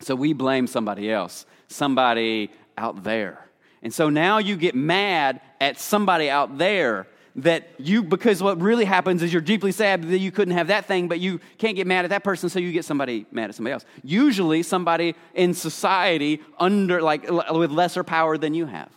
So 0.00 0.14
we 0.14 0.32
blame 0.32 0.66
somebody 0.66 1.10
else, 1.10 1.44
somebody 1.68 2.50
out 2.78 3.04
there. 3.04 3.45
And 3.82 3.92
so 3.92 4.08
now 4.08 4.38
you 4.38 4.56
get 4.56 4.74
mad 4.74 5.40
at 5.60 5.78
somebody 5.78 6.28
out 6.30 6.58
there 6.58 7.06
that 7.36 7.68
you, 7.78 8.02
because 8.02 8.42
what 8.42 8.58
really 8.60 8.86
happens 8.86 9.22
is 9.22 9.30
you're 9.30 9.42
deeply 9.42 9.70
sad 9.70 10.02
that 10.04 10.18
you 10.18 10.32
couldn't 10.32 10.54
have 10.54 10.68
that 10.68 10.86
thing, 10.86 11.06
but 11.06 11.20
you 11.20 11.38
can't 11.58 11.76
get 11.76 11.86
mad 11.86 12.04
at 12.06 12.08
that 12.08 12.24
person, 12.24 12.48
so 12.48 12.58
you 12.58 12.72
get 12.72 12.84
somebody 12.84 13.26
mad 13.30 13.50
at 13.50 13.54
somebody 13.54 13.74
else. 13.74 13.84
Usually 14.02 14.62
somebody 14.62 15.14
in 15.34 15.52
society 15.52 16.40
under, 16.58 17.02
like, 17.02 17.30
with 17.52 17.70
lesser 17.70 18.02
power 18.02 18.38
than 18.38 18.54
you 18.54 18.64
have. 18.64 18.88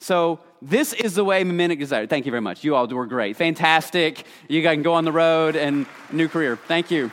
So 0.00 0.40
this 0.60 0.92
is 0.92 1.14
the 1.14 1.22
way 1.22 1.44
mimic 1.44 1.78
desire. 1.78 2.08
Thank 2.08 2.26
you 2.26 2.32
very 2.32 2.40
much. 2.40 2.64
You 2.64 2.74
all 2.74 2.88
were 2.88 3.06
great. 3.06 3.36
Fantastic. 3.36 4.26
You 4.48 4.60
can 4.60 4.82
go 4.82 4.94
on 4.94 5.04
the 5.04 5.12
road 5.12 5.54
and 5.54 5.86
new 6.10 6.26
career. 6.26 6.56
Thank 6.56 6.90
you. 6.90 7.12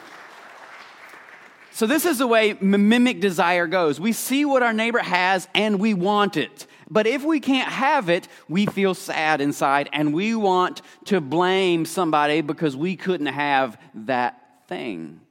So 1.72 1.86
this 1.86 2.06
is 2.06 2.18
the 2.18 2.26
way 2.26 2.58
mimic 2.60 3.22
desire 3.22 3.68
goes. 3.68 4.00
We 4.00 4.12
see 4.14 4.44
what 4.44 4.64
our 4.64 4.74
neighbor 4.74 5.00
has 5.00 5.48
and 5.54 5.80
we 5.80 5.94
want 5.94 6.36
it. 6.36 6.66
But 6.90 7.06
if 7.06 7.24
we 7.24 7.40
can't 7.40 7.70
have 7.70 8.10
it, 8.10 8.28
we 8.48 8.66
feel 8.66 8.94
sad 8.94 9.42
inside 9.42 9.90
and 9.94 10.14
we 10.14 10.36
want 10.36 10.82
to 11.06 11.22
blame 11.22 11.86
somebody 11.86 12.42
because 12.42 12.76
we 12.76 12.96
couldn't 12.96 13.28
have 13.28 13.80
that 13.94 14.68
thing. 14.68 15.22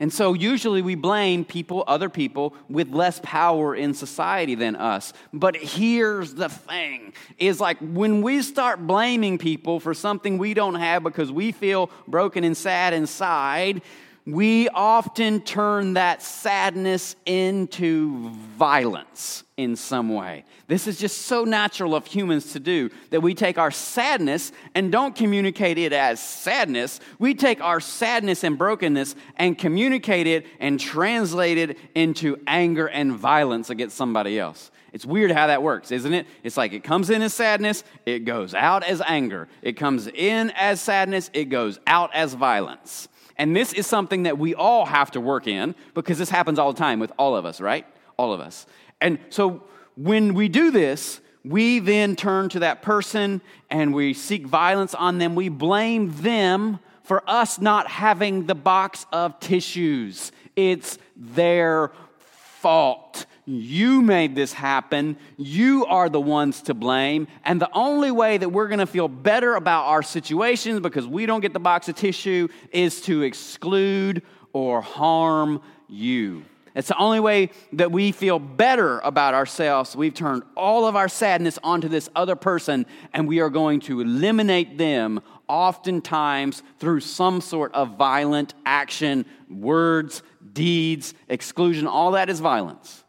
And 0.00 0.12
so 0.12 0.32
usually 0.32 0.80
we 0.80 0.94
blame 0.94 1.44
people, 1.44 1.82
other 1.88 2.08
people, 2.08 2.54
with 2.68 2.90
less 2.90 3.20
power 3.22 3.74
in 3.74 3.94
society 3.94 4.54
than 4.54 4.76
us. 4.76 5.12
But 5.32 5.56
here's 5.56 6.34
the 6.34 6.48
thing 6.48 7.14
is 7.36 7.60
like 7.60 7.78
when 7.80 8.22
we 8.22 8.42
start 8.42 8.86
blaming 8.86 9.38
people 9.38 9.80
for 9.80 9.94
something 9.94 10.38
we 10.38 10.54
don't 10.54 10.76
have 10.76 11.02
because 11.02 11.32
we 11.32 11.50
feel 11.50 11.90
broken 12.06 12.44
and 12.44 12.56
sad 12.56 12.94
inside, 12.94 13.82
we 14.24 14.68
often 14.68 15.40
turn 15.40 15.94
that 15.94 16.22
sadness 16.22 17.16
into 17.26 18.30
violence 18.56 19.42
in 19.58 19.74
some 19.74 20.14
way. 20.14 20.44
This 20.68 20.86
is 20.86 20.98
just 20.98 21.22
so 21.22 21.44
natural 21.44 21.94
of 21.94 22.06
humans 22.06 22.52
to 22.52 22.60
do 22.60 22.90
that 23.10 23.20
we 23.20 23.34
take 23.34 23.58
our 23.58 23.72
sadness 23.72 24.52
and 24.74 24.90
don't 24.90 25.16
communicate 25.16 25.78
it 25.78 25.92
as 25.92 26.22
sadness. 26.22 27.00
We 27.18 27.34
take 27.34 27.60
our 27.60 27.80
sadness 27.80 28.44
and 28.44 28.56
brokenness 28.56 29.16
and 29.36 29.58
communicate 29.58 30.28
it 30.28 30.46
and 30.60 30.78
translate 30.78 31.58
it 31.58 31.76
into 31.96 32.38
anger 32.46 32.86
and 32.86 33.12
violence 33.12 33.68
against 33.68 33.96
somebody 33.96 34.38
else. 34.38 34.70
It's 34.92 35.04
weird 35.04 35.32
how 35.32 35.48
that 35.48 35.62
works, 35.62 35.90
isn't 35.90 36.14
it? 36.14 36.26
It's 36.44 36.56
like 36.56 36.72
it 36.72 36.84
comes 36.84 37.10
in 37.10 37.20
as 37.20 37.34
sadness, 37.34 37.82
it 38.06 38.20
goes 38.20 38.54
out 38.54 38.84
as 38.84 39.02
anger. 39.06 39.48
It 39.60 39.72
comes 39.72 40.06
in 40.06 40.50
as 40.54 40.80
sadness, 40.80 41.30
it 41.34 41.46
goes 41.46 41.80
out 41.86 42.10
as 42.14 42.34
violence. 42.34 43.08
And 43.36 43.54
this 43.54 43.72
is 43.72 43.88
something 43.88 44.22
that 44.22 44.38
we 44.38 44.54
all 44.54 44.86
have 44.86 45.10
to 45.12 45.20
work 45.20 45.48
in 45.48 45.74
because 45.94 46.16
this 46.16 46.30
happens 46.30 46.60
all 46.60 46.72
the 46.72 46.78
time 46.78 47.00
with 47.00 47.12
all 47.18 47.36
of 47.36 47.44
us, 47.44 47.60
right? 47.60 47.86
All 48.16 48.32
of 48.32 48.40
us. 48.40 48.66
And 49.00 49.18
so 49.30 49.62
when 49.96 50.34
we 50.34 50.48
do 50.48 50.70
this, 50.70 51.20
we 51.44 51.78
then 51.78 52.16
turn 52.16 52.48
to 52.50 52.60
that 52.60 52.82
person 52.82 53.40
and 53.70 53.94
we 53.94 54.12
seek 54.14 54.46
violence 54.46 54.94
on 54.94 55.18
them. 55.18 55.34
We 55.34 55.48
blame 55.48 56.14
them 56.20 56.78
for 57.02 57.22
us 57.28 57.58
not 57.58 57.88
having 57.88 58.46
the 58.46 58.54
box 58.54 59.06
of 59.12 59.40
tissues. 59.40 60.30
It's 60.56 60.98
their 61.16 61.92
fault. 62.60 63.24
You 63.46 64.02
made 64.02 64.34
this 64.34 64.52
happen. 64.52 65.16
You 65.38 65.86
are 65.86 66.10
the 66.10 66.20
ones 66.20 66.60
to 66.62 66.74
blame. 66.74 67.28
And 67.44 67.62
the 67.62 67.70
only 67.72 68.10
way 68.10 68.36
that 68.36 68.50
we're 68.50 68.68
going 68.68 68.80
to 68.80 68.86
feel 68.86 69.08
better 69.08 69.54
about 69.54 69.86
our 69.86 70.02
situations 70.02 70.80
because 70.80 71.06
we 71.06 71.24
don't 71.24 71.40
get 71.40 71.54
the 71.54 71.60
box 71.60 71.88
of 71.88 71.96
tissue 71.96 72.48
is 72.72 73.00
to 73.02 73.22
exclude 73.22 74.22
or 74.52 74.82
harm 74.82 75.62
you. 75.88 76.44
It's 76.74 76.88
the 76.88 76.98
only 76.98 77.20
way 77.20 77.50
that 77.72 77.90
we 77.90 78.12
feel 78.12 78.38
better 78.38 78.98
about 79.00 79.34
ourselves. 79.34 79.96
We've 79.96 80.14
turned 80.14 80.42
all 80.56 80.86
of 80.86 80.96
our 80.96 81.08
sadness 81.08 81.58
onto 81.62 81.88
this 81.88 82.08
other 82.14 82.36
person, 82.36 82.86
and 83.12 83.26
we 83.26 83.40
are 83.40 83.50
going 83.50 83.80
to 83.80 84.00
eliminate 84.00 84.78
them, 84.78 85.20
oftentimes 85.48 86.62
through 86.78 87.00
some 87.00 87.40
sort 87.40 87.74
of 87.74 87.96
violent 87.96 88.54
action, 88.66 89.24
words, 89.50 90.22
deeds, 90.52 91.14
exclusion. 91.28 91.86
All 91.86 92.12
that 92.12 92.28
is 92.28 92.40
violence. 92.40 93.04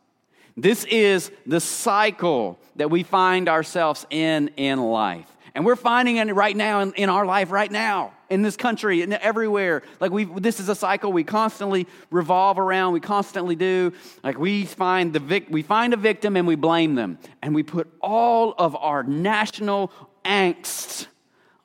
This 0.56 0.84
is 0.86 1.32
the 1.46 1.60
cycle 1.60 2.60
that 2.76 2.90
we 2.90 3.04
find 3.04 3.48
ourselves 3.48 4.06
in 4.10 4.50
in 4.58 4.80
life. 4.80 5.28
And 5.56 5.66
we're 5.66 5.76
finding 5.76 6.18
it 6.18 6.34
right 6.34 6.56
now 6.56 6.82
in, 6.82 6.94
in 6.94 7.10
our 7.10 7.26
life, 7.26 7.52
right 7.52 7.72
now, 7.72 8.14
in 8.30 8.42
this 8.42 8.56
country, 8.56 9.02
and 9.02 9.14
everywhere. 9.14 9.84
Like 10.00 10.12
we, 10.12 10.26
this 10.26 10.60
is 10.60 10.70
a 10.70 10.76
cycle 10.76 11.12
we 11.12 11.24
constantly 11.24 11.88
revolve 12.12 12.60
around. 12.60 12.94
We 12.94 13.00
constantly 13.00 13.56
do. 13.56 13.94
Like 14.24 14.38
we 14.38 14.66
find 14.66 15.14
the 15.14 15.20
vic, 15.20 15.48
we 15.50 15.64
find 15.64 15.94
a 15.94 15.98
victim 15.98 16.36
and 16.38 16.48
we 16.48 16.56
blame 16.56 16.96
them, 16.96 17.18
and 17.42 17.56
we 17.56 17.64
put 17.64 17.92
all 18.02 18.54
of 18.58 18.76
our 18.76 19.04
national 19.04 19.92
angst 20.24 21.08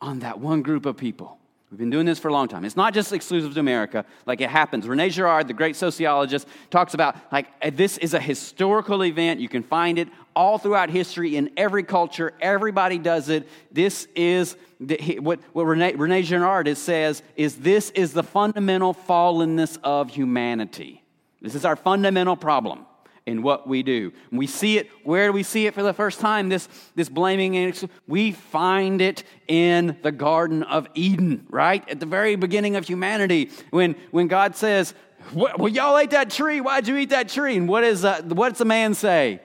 on 0.01 0.21
that 0.21 0.39
one 0.39 0.63
group 0.63 0.87
of 0.87 0.97
people. 0.97 1.39
We've 1.75 1.79
been 1.81 1.91
doing 1.91 2.07
this 2.07 2.21
for 2.21 2.29
a 2.29 2.33
long 2.33 2.47
time. 2.47 2.65
It's 2.65 2.77
not 2.77 2.95
just 2.95 3.13
exclusive 3.13 3.55
to 3.55 3.59
America, 3.59 4.05
like 4.27 4.41
it 4.41 4.49
happens. 4.49 4.87
Rene 4.87 5.09
Girard, 5.09 5.49
the 5.49 5.55
great 5.55 5.75
sociologist, 5.75 6.47
talks 6.71 6.95
about 6.95 7.17
like 7.33 7.49
this 7.77 7.99
is 7.99 8.15
a 8.15 8.21
historical 8.21 9.03
event. 9.03 9.41
You 9.41 9.49
can 9.49 9.65
find 9.65 9.99
it 9.99 10.09
all 10.35 10.59
throughout 10.59 10.91
history 10.91 11.37
in 11.37 11.51
every 11.57 11.83
culture. 11.83 12.33
Everybody 12.41 12.99
does 12.99 13.29
it. 13.29 13.49
This 13.71 14.07
is 14.15 14.57
the, 14.81 15.19
what, 15.21 15.41
what 15.53 15.65
Rene, 15.65 15.95
Rene 15.95 16.23
Girard 16.23 16.77
says 16.77 17.23
is 17.37 17.57
this 17.57 17.91
is 17.91 18.13
the 18.13 18.23
fundamental 18.23 18.95
fallenness 18.95 19.79
of 19.83 20.11
humanity. 20.11 21.03
This 21.41 21.55
is 21.55 21.65
our 21.65 21.77
fundamental 21.77 22.37
problem 22.37 22.87
in 23.27 23.43
what 23.43 23.67
we 23.67 23.83
do. 23.83 24.13
we 24.31 24.47
see 24.47 24.77
it, 24.77 24.91
where 25.03 25.29
do 25.29 25.33
we 25.33 25.43
see 25.43 25.67
it 25.67 25.75
for 25.75 25.83
the 25.83 25.95
first 25.95 26.21
time? 26.21 26.49
This, 26.49 26.69
this 26.95 27.09
blaming, 27.09 27.75
we 28.07 28.33
find 28.33 29.01
it 29.01 29.25
in 29.49 29.97
the 30.03 30.13
Garden 30.13 30.63
of 30.63 30.87
Eden, 30.95 31.47
right? 31.49 31.89
At 31.89 32.01
the 32.01 32.07
very 32.07 32.37
beginning 32.37 32.77
of 32.77 32.87
humanity, 32.87 33.51
when, 33.71 33.95
when 34.11 34.29
God 34.29 34.57
says, 34.57 34.93
Well, 35.33 35.69
y'all 35.69 35.97
ate 35.97 36.11
that 36.11 36.31
tree. 36.31 36.61
Why'd 36.61 36.87
you 36.87 36.97
eat 36.99 37.11
that 37.11 37.31
tree? 37.31 37.57
And 37.57 37.67
what 37.67 37.83
is, 37.83 38.05
uh, 38.05 38.21
what's 38.25 38.59
the 38.59 38.67
man 38.67 38.93
say? 38.93 39.41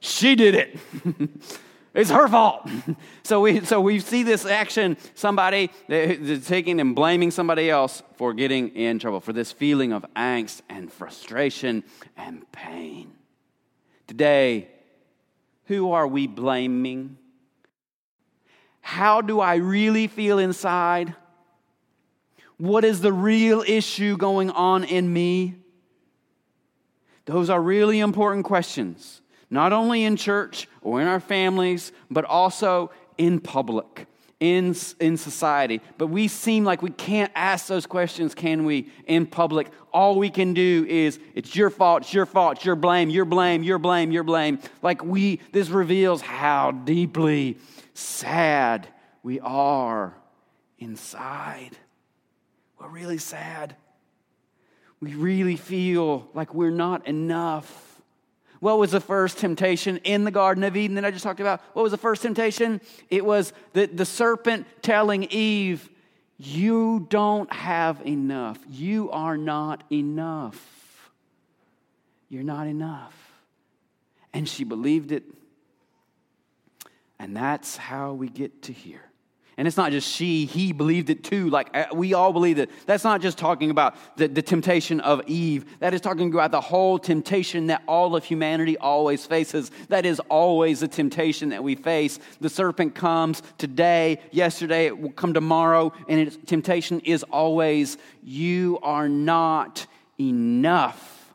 She 0.00 0.34
did 0.34 0.54
it. 0.54 0.78
It's 1.98 2.10
her 2.10 2.28
fault. 2.28 2.68
so 3.24 3.40
we 3.40 3.64
so 3.64 3.80
we 3.80 3.98
see 3.98 4.22
this 4.22 4.46
action, 4.46 4.96
somebody 5.14 5.68
taking 5.88 6.80
and 6.80 6.94
blaming 6.94 7.32
somebody 7.32 7.68
else 7.68 8.04
for 8.14 8.32
getting 8.34 8.68
in 8.76 9.00
trouble, 9.00 9.20
for 9.20 9.32
this 9.32 9.50
feeling 9.50 9.92
of 9.92 10.06
angst 10.14 10.60
and 10.68 10.92
frustration 10.92 11.82
and 12.16 12.50
pain. 12.52 13.12
Today, 14.06 14.68
who 15.64 15.90
are 15.90 16.06
we 16.06 16.28
blaming? 16.28 17.18
How 18.80 19.20
do 19.20 19.40
I 19.40 19.56
really 19.56 20.06
feel 20.06 20.38
inside? 20.38 21.14
What 22.58 22.84
is 22.84 23.00
the 23.00 23.12
real 23.12 23.64
issue 23.66 24.16
going 24.16 24.50
on 24.50 24.84
in 24.84 25.12
me? 25.12 25.56
Those 27.24 27.50
are 27.50 27.60
really 27.60 27.98
important 27.98 28.44
questions 28.44 29.20
not 29.50 29.72
only 29.72 30.04
in 30.04 30.16
church 30.16 30.68
or 30.82 31.00
in 31.00 31.06
our 31.06 31.20
families, 31.20 31.92
but 32.10 32.24
also 32.24 32.90
in 33.16 33.40
public, 33.40 34.06
in, 34.40 34.74
in 35.00 35.16
society. 35.16 35.80
But 35.96 36.08
we 36.08 36.28
seem 36.28 36.64
like 36.64 36.82
we 36.82 36.90
can't 36.90 37.32
ask 37.34 37.66
those 37.66 37.86
questions, 37.86 38.34
can 38.34 38.64
we, 38.64 38.90
in 39.06 39.26
public? 39.26 39.68
All 39.92 40.18
we 40.18 40.30
can 40.30 40.54
do 40.54 40.86
is, 40.88 41.18
it's 41.34 41.56
your 41.56 41.70
fault, 41.70 42.02
it's 42.02 42.14
your 42.14 42.26
fault, 42.26 42.56
it's 42.56 42.64
your 42.64 42.76
blame, 42.76 43.10
your 43.10 43.24
blame, 43.24 43.62
your 43.62 43.78
blame, 43.78 44.12
your 44.12 44.24
blame. 44.24 44.58
Like 44.82 45.04
we, 45.04 45.40
this 45.52 45.68
reveals 45.68 46.20
how 46.20 46.70
deeply 46.70 47.58
sad 47.94 48.86
we 49.22 49.40
are 49.40 50.14
inside. 50.78 51.70
We're 52.78 52.88
really 52.88 53.18
sad. 53.18 53.74
We 55.00 55.14
really 55.14 55.56
feel 55.56 56.28
like 56.34 56.54
we're 56.54 56.70
not 56.70 57.06
enough 57.06 57.87
what 58.60 58.78
was 58.78 58.90
the 58.90 59.00
first 59.00 59.38
temptation 59.38 59.98
in 59.98 60.24
the 60.24 60.30
Garden 60.30 60.64
of 60.64 60.76
Eden 60.76 60.96
that 60.96 61.04
I 61.04 61.10
just 61.10 61.22
talked 61.22 61.40
about? 61.40 61.60
What 61.74 61.82
was 61.82 61.92
the 61.92 61.98
first 61.98 62.22
temptation? 62.22 62.80
It 63.08 63.24
was 63.24 63.52
the, 63.72 63.86
the 63.86 64.04
serpent 64.04 64.66
telling 64.82 65.24
Eve, 65.24 65.88
You 66.38 67.06
don't 67.08 67.52
have 67.52 68.04
enough. 68.06 68.58
You 68.68 69.10
are 69.10 69.36
not 69.36 69.84
enough. 69.92 71.10
You're 72.28 72.42
not 72.42 72.66
enough. 72.66 73.14
And 74.32 74.48
she 74.48 74.64
believed 74.64 75.12
it. 75.12 75.24
And 77.18 77.36
that's 77.36 77.76
how 77.76 78.12
we 78.12 78.28
get 78.28 78.62
to 78.62 78.72
here. 78.72 79.07
And 79.58 79.66
it's 79.66 79.76
not 79.76 79.90
just 79.90 80.08
she, 80.08 80.46
he 80.46 80.72
believed 80.72 81.10
it 81.10 81.24
too. 81.24 81.50
Like 81.50 81.76
uh, 81.76 81.86
we 81.92 82.14
all 82.14 82.32
believe 82.32 82.60
it. 82.60 82.70
That's 82.86 83.02
not 83.02 83.20
just 83.20 83.36
talking 83.36 83.70
about 83.70 83.96
the, 84.16 84.28
the 84.28 84.40
temptation 84.40 85.00
of 85.00 85.20
Eve. 85.26 85.80
That 85.80 85.92
is 85.92 86.00
talking 86.00 86.32
about 86.32 86.52
the 86.52 86.60
whole 86.60 86.96
temptation 86.96 87.66
that 87.66 87.82
all 87.88 88.14
of 88.14 88.22
humanity 88.22 88.78
always 88.78 89.26
faces. 89.26 89.72
That 89.88 90.06
is 90.06 90.20
always 90.28 90.84
a 90.84 90.88
temptation 90.88 91.48
that 91.48 91.64
we 91.64 91.74
face. 91.74 92.20
The 92.40 92.48
serpent 92.48 92.94
comes 92.94 93.42
today, 93.58 94.20
yesterday, 94.30 94.86
it 94.86 94.96
will 94.96 95.10
come 95.10 95.34
tomorrow, 95.34 95.92
and 96.08 96.20
its 96.20 96.38
temptation 96.46 97.00
is 97.00 97.24
always 97.24 97.98
you 98.22 98.78
are 98.84 99.08
not 99.08 99.88
enough. 100.20 101.34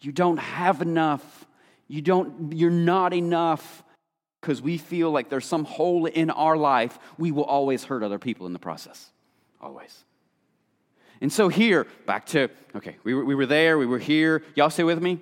You 0.00 0.12
don't 0.12 0.36
have 0.36 0.82
enough. 0.82 1.46
You 1.88 2.00
don't, 2.00 2.52
you're 2.52 2.70
not 2.70 3.12
enough 3.12 3.83
because 4.44 4.60
we 4.60 4.76
feel 4.76 5.10
like 5.10 5.30
there's 5.30 5.46
some 5.46 5.64
hole 5.64 6.04
in 6.04 6.28
our 6.28 6.54
life, 6.54 6.98
we 7.16 7.32
will 7.32 7.44
always 7.44 7.82
hurt 7.84 8.02
other 8.02 8.18
people 8.18 8.46
in 8.46 8.52
the 8.52 8.58
process. 8.58 9.10
Always. 9.58 10.04
And 11.22 11.32
so 11.32 11.48
here, 11.48 11.86
back 12.04 12.26
to, 12.26 12.50
okay, 12.76 12.96
we 13.04 13.14
were, 13.14 13.24
we 13.24 13.34
were 13.34 13.46
there, 13.46 13.78
we 13.78 13.86
were 13.86 13.98
here. 13.98 14.42
Y'all 14.54 14.68
stay 14.68 14.84
with 14.84 15.00
me? 15.00 15.18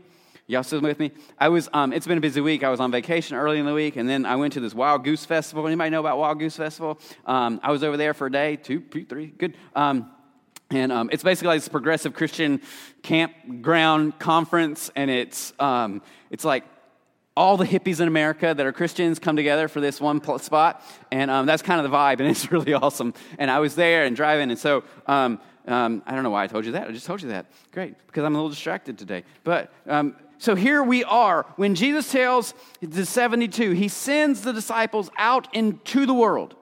Y'all 0.48 0.64
still 0.64 0.80
with 0.80 0.98
me? 0.98 1.12
I 1.38 1.50
was, 1.50 1.68
um, 1.72 1.92
it's 1.92 2.04
been 2.04 2.18
a 2.18 2.20
busy 2.20 2.40
week. 2.40 2.64
I 2.64 2.70
was 2.70 2.80
on 2.80 2.90
vacation 2.90 3.36
early 3.36 3.60
in 3.60 3.64
the 3.64 3.72
week, 3.72 3.94
and 3.94 4.08
then 4.08 4.26
I 4.26 4.34
went 4.34 4.54
to 4.54 4.60
this 4.60 4.74
Wild 4.74 5.04
Goose 5.04 5.24
Festival. 5.24 5.68
Anybody 5.68 5.90
know 5.90 6.00
about 6.00 6.18
Wild 6.18 6.40
Goose 6.40 6.56
Festival? 6.56 6.98
Um, 7.24 7.60
I 7.62 7.70
was 7.70 7.84
over 7.84 7.96
there 7.96 8.14
for 8.14 8.26
a 8.26 8.32
day, 8.32 8.56
two, 8.56 8.80
three, 8.80 9.26
good. 9.28 9.56
Um, 9.76 10.10
and 10.70 10.90
um, 10.90 11.10
it's 11.12 11.22
basically 11.22 11.48
like 11.48 11.60
this 11.60 11.68
progressive 11.68 12.14
Christian 12.14 12.60
campground 13.02 14.18
conference, 14.18 14.90
and 14.96 15.12
it's, 15.12 15.52
um, 15.60 16.02
it's 16.28 16.44
like 16.44 16.64
all 17.36 17.56
the 17.56 17.64
hippies 17.64 18.00
in 18.00 18.08
America 18.08 18.52
that 18.54 18.66
are 18.66 18.72
Christians 18.72 19.18
come 19.18 19.36
together 19.36 19.68
for 19.68 19.80
this 19.80 20.00
one 20.00 20.20
spot, 20.38 20.82
and 21.10 21.30
um, 21.30 21.46
that's 21.46 21.62
kind 21.62 21.84
of 21.84 21.90
the 21.90 21.96
vibe, 21.96 22.20
and 22.20 22.28
it's 22.30 22.52
really 22.52 22.74
awesome. 22.74 23.14
And 23.38 23.50
I 23.50 23.60
was 23.60 23.74
there 23.74 24.04
and 24.04 24.14
driving, 24.14 24.50
and 24.50 24.58
so 24.58 24.84
um, 25.06 25.40
um, 25.66 26.02
I 26.06 26.14
don't 26.14 26.24
know 26.24 26.30
why 26.30 26.44
I 26.44 26.46
told 26.46 26.66
you 26.66 26.72
that. 26.72 26.88
I 26.88 26.92
just 26.92 27.06
told 27.06 27.22
you 27.22 27.28
that. 27.28 27.46
Great, 27.72 27.94
because 28.06 28.24
I'm 28.24 28.34
a 28.34 28.38
little 28.38 28.50
distracted 28.50 28.98
today. 28.98 29.24
But 29.44 29.72
um, 29.86 30.16
so 30.38 30.54
here 30.54 30.82
we 30.82 31.04
are. 31.04 31.46
When 31.56 31.74
Jesus 31.74 32.10
tells 32.10 32.52
the 32.80 33.06
72, 33.06 33.70
he 33.70 33.88
sends 33.88 34.42
the 34.42 34.52
disciples 34.52 35.10
out 35.16 35.54
into 35.54 36.04
the 36.04 36.14
world, 36.14 36.56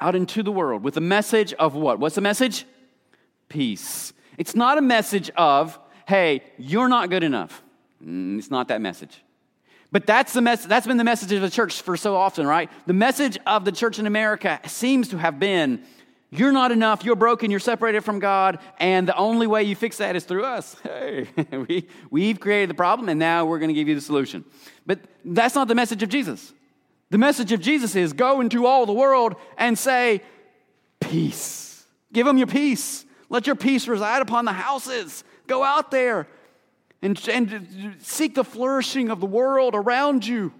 out 0.00 0.14
into 0.14 0.42
the 0.42 0.52
world 0.52 0.82
with 0.84 0.96
a 0.96 1.00
message 1.00 1.54
of 1.54 1.74
what? 1.74 1.98
What's 1.98 2.14
the 2.14 2.20
message? 2.20 2.66
Peace. 3.48 4.12
It's 4.38 4.54
not 4.54 4.78
a 4.78 4.82
message 4.82 5.30
of, 5.36 5.78
hey, 6.06 6.42
you're 6.58 6.88
not 6.88 7.10
good 7.10 7.22
enough. 7.22 7.62
Mm, 8.04 8.38
it's 8.38 8.50
not 8.50 8.68
that 8.68 8.80
message. 8.80 9.22
But 9.92 10.06
that's, 10.06 10.32
the 10.32 10.40
mess- 10.40 10.64
that's 10.64 10.86
been 10.86 10.96
the 10.96 11.04
message 11.04 11.30
of 11.32 11.42
the 11.42 11.50
church 11.50 11.82
for 11.82 11.96
so 11.98 12.16
often, 12.16 12.46
right? 12.46 12.70
The 12.86 12.94
message 12.94 13.38
of 13.46 13.66
the 13.66 13.72
church 13.72 13.98
in 13.98 14.06
America 14.06 14.58
seems 14.66 15.08
to 15.08 15.18
have 15.18 15.38
been 15.38 15.84
you're 16.34 16.50
not 16.50 16.72
enough, 16.72 17.04
you're 17.04 17.14
broken, 17.14 17.50
you're 17.50 17.60
separated 17.60 18.00
from 18.00 18.18
God, 18.18 18.58
and 18.78 19.06
the 19.06 19.14
only 19.16 19.46
way 19.46 19.64
you 19.64 19.76
fix 19.76 19.98
that 19.98 20.16
is 20.16 20.24
through 20.24 20.44
us. 20.44 20.74
Hey, 20.82 21.28
we, 21.68 21.88
we've 22.10 22.40
created 22.40 22.70
the 22.70 22.74
problem, 22.74 23.10
and 23.10 23.18
now 23.18 23.44
we're 23.44 23.58
going 23.58 23.68
to 23.68 23.74
give 23.74 23.86
you 23.86 23.94
the 23.94 24.00
solution. 24.00 24.44
But 24.86 25.00
that's 25.26 25.54
not 25.54 25.68
the 25.68 25.74
message 25.74 26.02
of 26.02 26.08
Jesus. 26.08 26.54
The 27.10 27.18
message 27.18 27.52
of 27.52 27.60
Jesus 27.60 27.94
is 27.94 28.14
go 28.14 28.40
into 28.40 28.64
all 28.66 28.86
the 28.86 28.94
world 28.94 29.36
and 29.58 29.78
say, 29.78 30.22
Peace. 31.00 31.84
Give 32.14 32.24
them 32.24 32.38
your 32.38 32.46
peace. 32.46 33.04
Let 33.28 33.46
your 33.46 33.56
peace 33.56 33.86
reside 33.86 34.22
upon 34.22 34.46
the 34.46 34.52
houses. 34.52 35.24
Go 35.46 35.62
out 35.62 35.90
there 35.90 36.28
and, 37.02 37.28
and 37.28 37.96
seek 38.00 38.34
the 38.34 38.44
flourishing 38.44 39.10
of 39.10 39.20
the 39.20 39.26
world 39.26 39.74
around 39.74 40.26
you. 40.26 40.52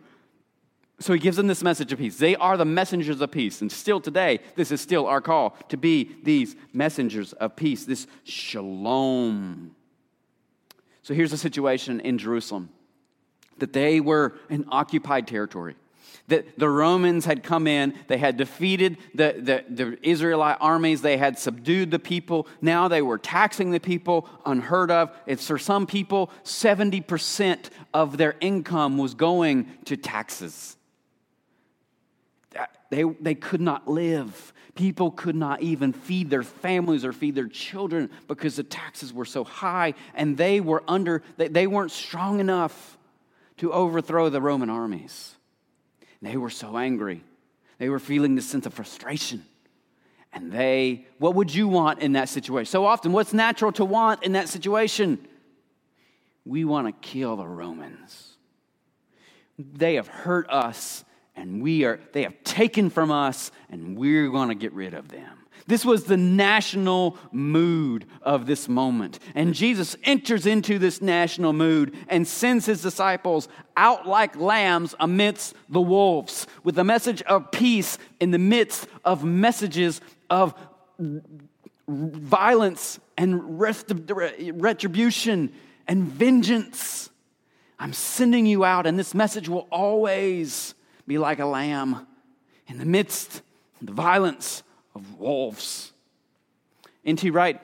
So 0.99 1.13
he 1.13 1.19
gives 1.19 1.37
them 1.37 1.47
this 1.47 1.63
message 1.63 1.93
of 1.93 1.99
peace. 1.99 2.17
They 2.17 2.37
are 2.37 2.57
the 2.57 2.65
messengers 2.65 3.21
of 3.21 3.31
peace. 3.31 3.61
And 3.61 3.73
still 3.73 4.01
today, 4.01 4.41
this 4.55 4.71
is 4.71 4.81
still 4.81 5.07
our 5.07 5.21
call 5.21 5.57
to 5.69 5.77
be 5.77 6.15
these 6.23 6.55
messengers 6.73 7.33
of 7.33 7.57
peace, 7.57 7.85
this 7.85 8.07
shalom. 8.25 9.75
So 11.03 11.15
here's 11.15 11.33
the 11.33 11.39
situation 11.39 12.01
in 12.01 12.19
Jerusalem 12.19 12.71
that 13.59 13.73
they 13.73 14.01
were 14.01 14.35
in 14.49 14.65
occupied 14.71 15.27
territory 15.27 15.77
that 16.29 16.59
the 16.59 16.69
Romans 16.69 17.25
had 17.25 17.43
come 17.43 17.67
in, 17.67 17.95
they 18.09 18.19
had 18.19 18.37
defeated 18.37 18.97
the, 19.15 19.35
the, 19.39 19.65
the, 19.69 20.09
Israelite 20.09 20.59
armies, 20.61 21.03
they 21.03 21.17
had 21.17 21.39
subdued 21.39 21.91
the 21.91 21.99
people. 21.99 22.47
Now 22.61 22.89
they 22.89 23.03
were 23.03 23.19
taxing 23.19 23.71
the 23.71 23.81
people, 23.81 24.29
unheard 24.47 24.91
of. 24.91 25.11
It's 25.27 25.47
for 25.47 25.59
some 25.59 25.87
people, 25.87 26.31
70% 26.45 27.71
of 27.93 28.17
their 28.17 28.35
income 28.41 28.99
was 28.99 29.15
going 29.15 29.69
to 29.87 29.97
taxes. 29.97 30.77
They, 32.91 33.05
they 33.05 33.35
could 33.35 33.63
not 33.63 33.89
live. 33.89 34.53
People 34.75 35.11
could 35.11 35.35
not 35.35 35.63
even 35.63 35.95
feed 35.95 36.29
their 36.29 36.43
families 36.43 37.07
or 37.07 37.13
feed 37.15 37.35
their 37.35 37.49
children 37.49 38.11
because 38.29 38.57
the 38.57 38.63
taxes 38.63 39.15
were 39.15 39.25
so 39.25 39.45
high 39.45 39.95
and 40.15 40.37
they 40.37 40.61
were 40.61 40.83
under, 40.87 41.23
they, 41.39 41.49
they 41.49 41.67
weren't 41.67 41.91
strong 41.91 42.39
enough 42.39 42.99
to 43.57 43.73
overthrow 43.73 44.29
the 44.29 44.43
Roman 44.43 44.69
armies. 44.69 45.37
They 46.23 46.37
were 46.37 46.51
so 46.51 46.79
angry. 46.79 47.23
They 47.79 47.89
were 47.89 47.99
feeling 47.99 48.37
this 48.37 48.47
sense 48.47 48.65
of 48.65 48.73
frustration. 48.73 49.45
And 50.33 50.51
they, 50.51 51.07
what 51.19 51.35
would 51.35 51.55
you 51.55 51.69
want 51.69 51.99
in 51.99 52.13
that 52.13 52.29
situation? 52.29 52.71
So 52.71 52.87
often, 52.87 53.13
what's 53.13 53.35
natural 53.35 53.73
to 53.73 53.85
want 53.85 54.23
in 54.23 54.33
that 54.33 54.49
situation? 54.49 55.27
We 56.47 56.65
want 56.65 56.87
to 56.87 57.09
kill 57.09 57.37
the 57.37 57.47
Romans. 57.47 58.37
They 59.59 59.97
have 59.97 60.09
hurt 60.09 60.49
us, 60.49 61.05
and 61.37 61.63
we 61.63 61.85
are, 61.85 62.01
they 62.13 62.23
have 62.23 62.43
taken 62.45 62.89
from 62.89 63.11
us, 63.11 63.51
and 63.69 63.97
we're 63.99 64.31
going 64.31 64.49
to 64.49 64.55
get 64.55 64.73
rid 64.73 64.95
of 64.95 65.09
them. 65.09 65.43
This 65.67 65.85
was 65.85 66.05
the 66.05 66.17
national 66.17 67.17
mood 67.31 68.07
of 68.23 68.47
this 68.47 68.69
moment. 68.69 69.19
And 69.35 69.55
Jesus 69.55 69.97
enters 70.03 70.47
into 70.47 70.79
this 70.79 71.01
national 71.01 71.53
mood 71.53 71.95
and 72.09 72.27
sends 72.27 72.67
his 72.67 72.83
disciples 72.83 73.49
out 73.77 74.07
like 74.07 74.37
lambs 74.37 74.95
amidst 75.01 75.55
the 75.69 75.81
wolves 75.81 76.47
with 76.65 76.79
a 76.79 76.85
message 76.85 77.23
of 77.23 77.51
peace 77.51 77.99
in 78.21 78.31
the 78.31 78.39
midst 78.39 78.87
of 79.05 79.25
messages 79.25 80.01
of 80.31 80.55
violence 81.89 83.01
and 83.17 83.61
retribution 83.61 85.53
and 85.87 86.05
vengeance. 86.05 87.11
I'm 87.79 87.93
sending 87.93 88.47
you 88.47 88.65
out, 88.65 88.87
and 88.87 88.99
this 88.99 89.15
message 89.15 89.49
will 89.49 89.67
always 89.71 90.75
be 91.07 91.19
like 91.19 91.41
a 91.41 91.47
lamb 91.47 92.07
in 92.69 92.79
the 92.79 92.85
midst 92.85 93.43
of 93.81 93.89
the 93.89 93.93
violence 93.93 94.63
of 94.95 95.19
wolves. 95.19 95.93
N.T. 97.05 97.31
Wright 97.31 97.61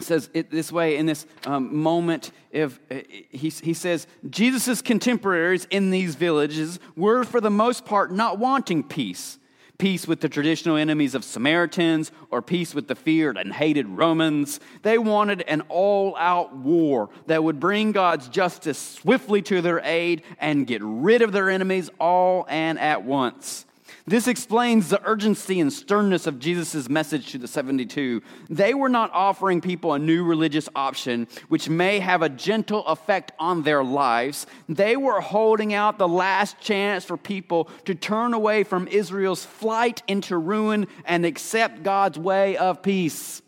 says 0.00 0.30
it 0.34 0.50
this 0.50 0.72
way 0.72 0.96
in 0.96 1.06
this 1.06 1.26
um, 1.44 1.76
moment 1.76 2.30
if 2.56 2.80
uh, 2.90 2.96
he, 3.30 3.50
he 3.50 3.74
says 3.74 4.06
jesus' 4.30 4.80
contemporaries 4.80 5.66
in 5.70 5.90
these 5.90 6.14
villages 6.14 6.80
were 6.96 7.22
for 7.22 7.40
the 7.40 7.50
most 7.50 7.84
part 7.84 8.10
not 8.10 8.38
wanting 8.38 8.82
peace. 8.82 9.38
Peace 9.78 10.08
with 10.08 10.20
the 10.20 10.28
traditional 10.30 10.76
enemies 10.76 11.14
of 11.14 11.22
samaritans 11.22 12.10
or 12.30 12.40
peace 12.40 12.74
with 12.74 12.88
the 12.88 12.94
feared 12.94 13.36
and 13.36 13.52
hated 13.52 13.86
romans. 13.86 14.58
They 14.80 14.96
wanted 14.96 15.42
an 15.42 15.60
all-out 15.68 16.56
war 16.56 17.10
that 17.26 17.44
would 17.44 17.60
bring 17.60 17.92
god's 17.92 18.28
justice 18.28 18.78
swiftly 18.78 19.42
to 19.42 19.60
their 19.60 19.80
aid 19.84 20.22
and 20.38 20.66
get 20.66 20.80
rid 20.82 21.20
of 21.20 21.32
their 21.32 21.50
enemies 21.50 21.90
all 22.00 22.46
and 22.48 22.78
at 22.78 23.04
once 23.04 23.65
this 24.06 24.28
explains 24.28 24.88
the 24.88 25.02
urgency 25.04 25.58
and 25.60 25.72
sternness 25.72 26.26
of 26.26 26.38
Jesus' 26.38 26.88
message 26.88 27.32
to 27.32 27.38
the 27.38 27.48
72. 27.48 28.22
They 28.48 28.74
were 28.74 28.88
not 28.88 29.10
offering 29.12 29.60
people 29.60 29.94
a 29.94 29.98
new 29.98 30.24
religious 30.24 30.68
option, 30.74 31.26
which 31.48 31.68
may 31.68 31.98
have 31.98 32.22
a 32.22 32.28
gentle 32.28 32.86
effect 32.86 33.32
on 33.38 33.62
their 33.62 33.82
lives. 33.82 34.46
They 34.68 34.96
were 34.96 35.20
holding 35.20 35.74
out 35.74 35.98
the 35.98 36.08
last 36.08 36.60
chance 36.60 37.04
for 37.04 37.16
people 37.16 37.68
to 37.84 37.94
turn 37.94 38.34
away 38.34 38.64
from 38.64 38.86
Israel's 38.88 39.44
flight 39.44 40.02
into 40.06 40.36
ruin 40.36 40.86
and 41.04 41.26
accept 41.26 41.82
God's 41.82 42.18
way 42.18 42.56
of 42.56 42.82
peace. 42.82 43.42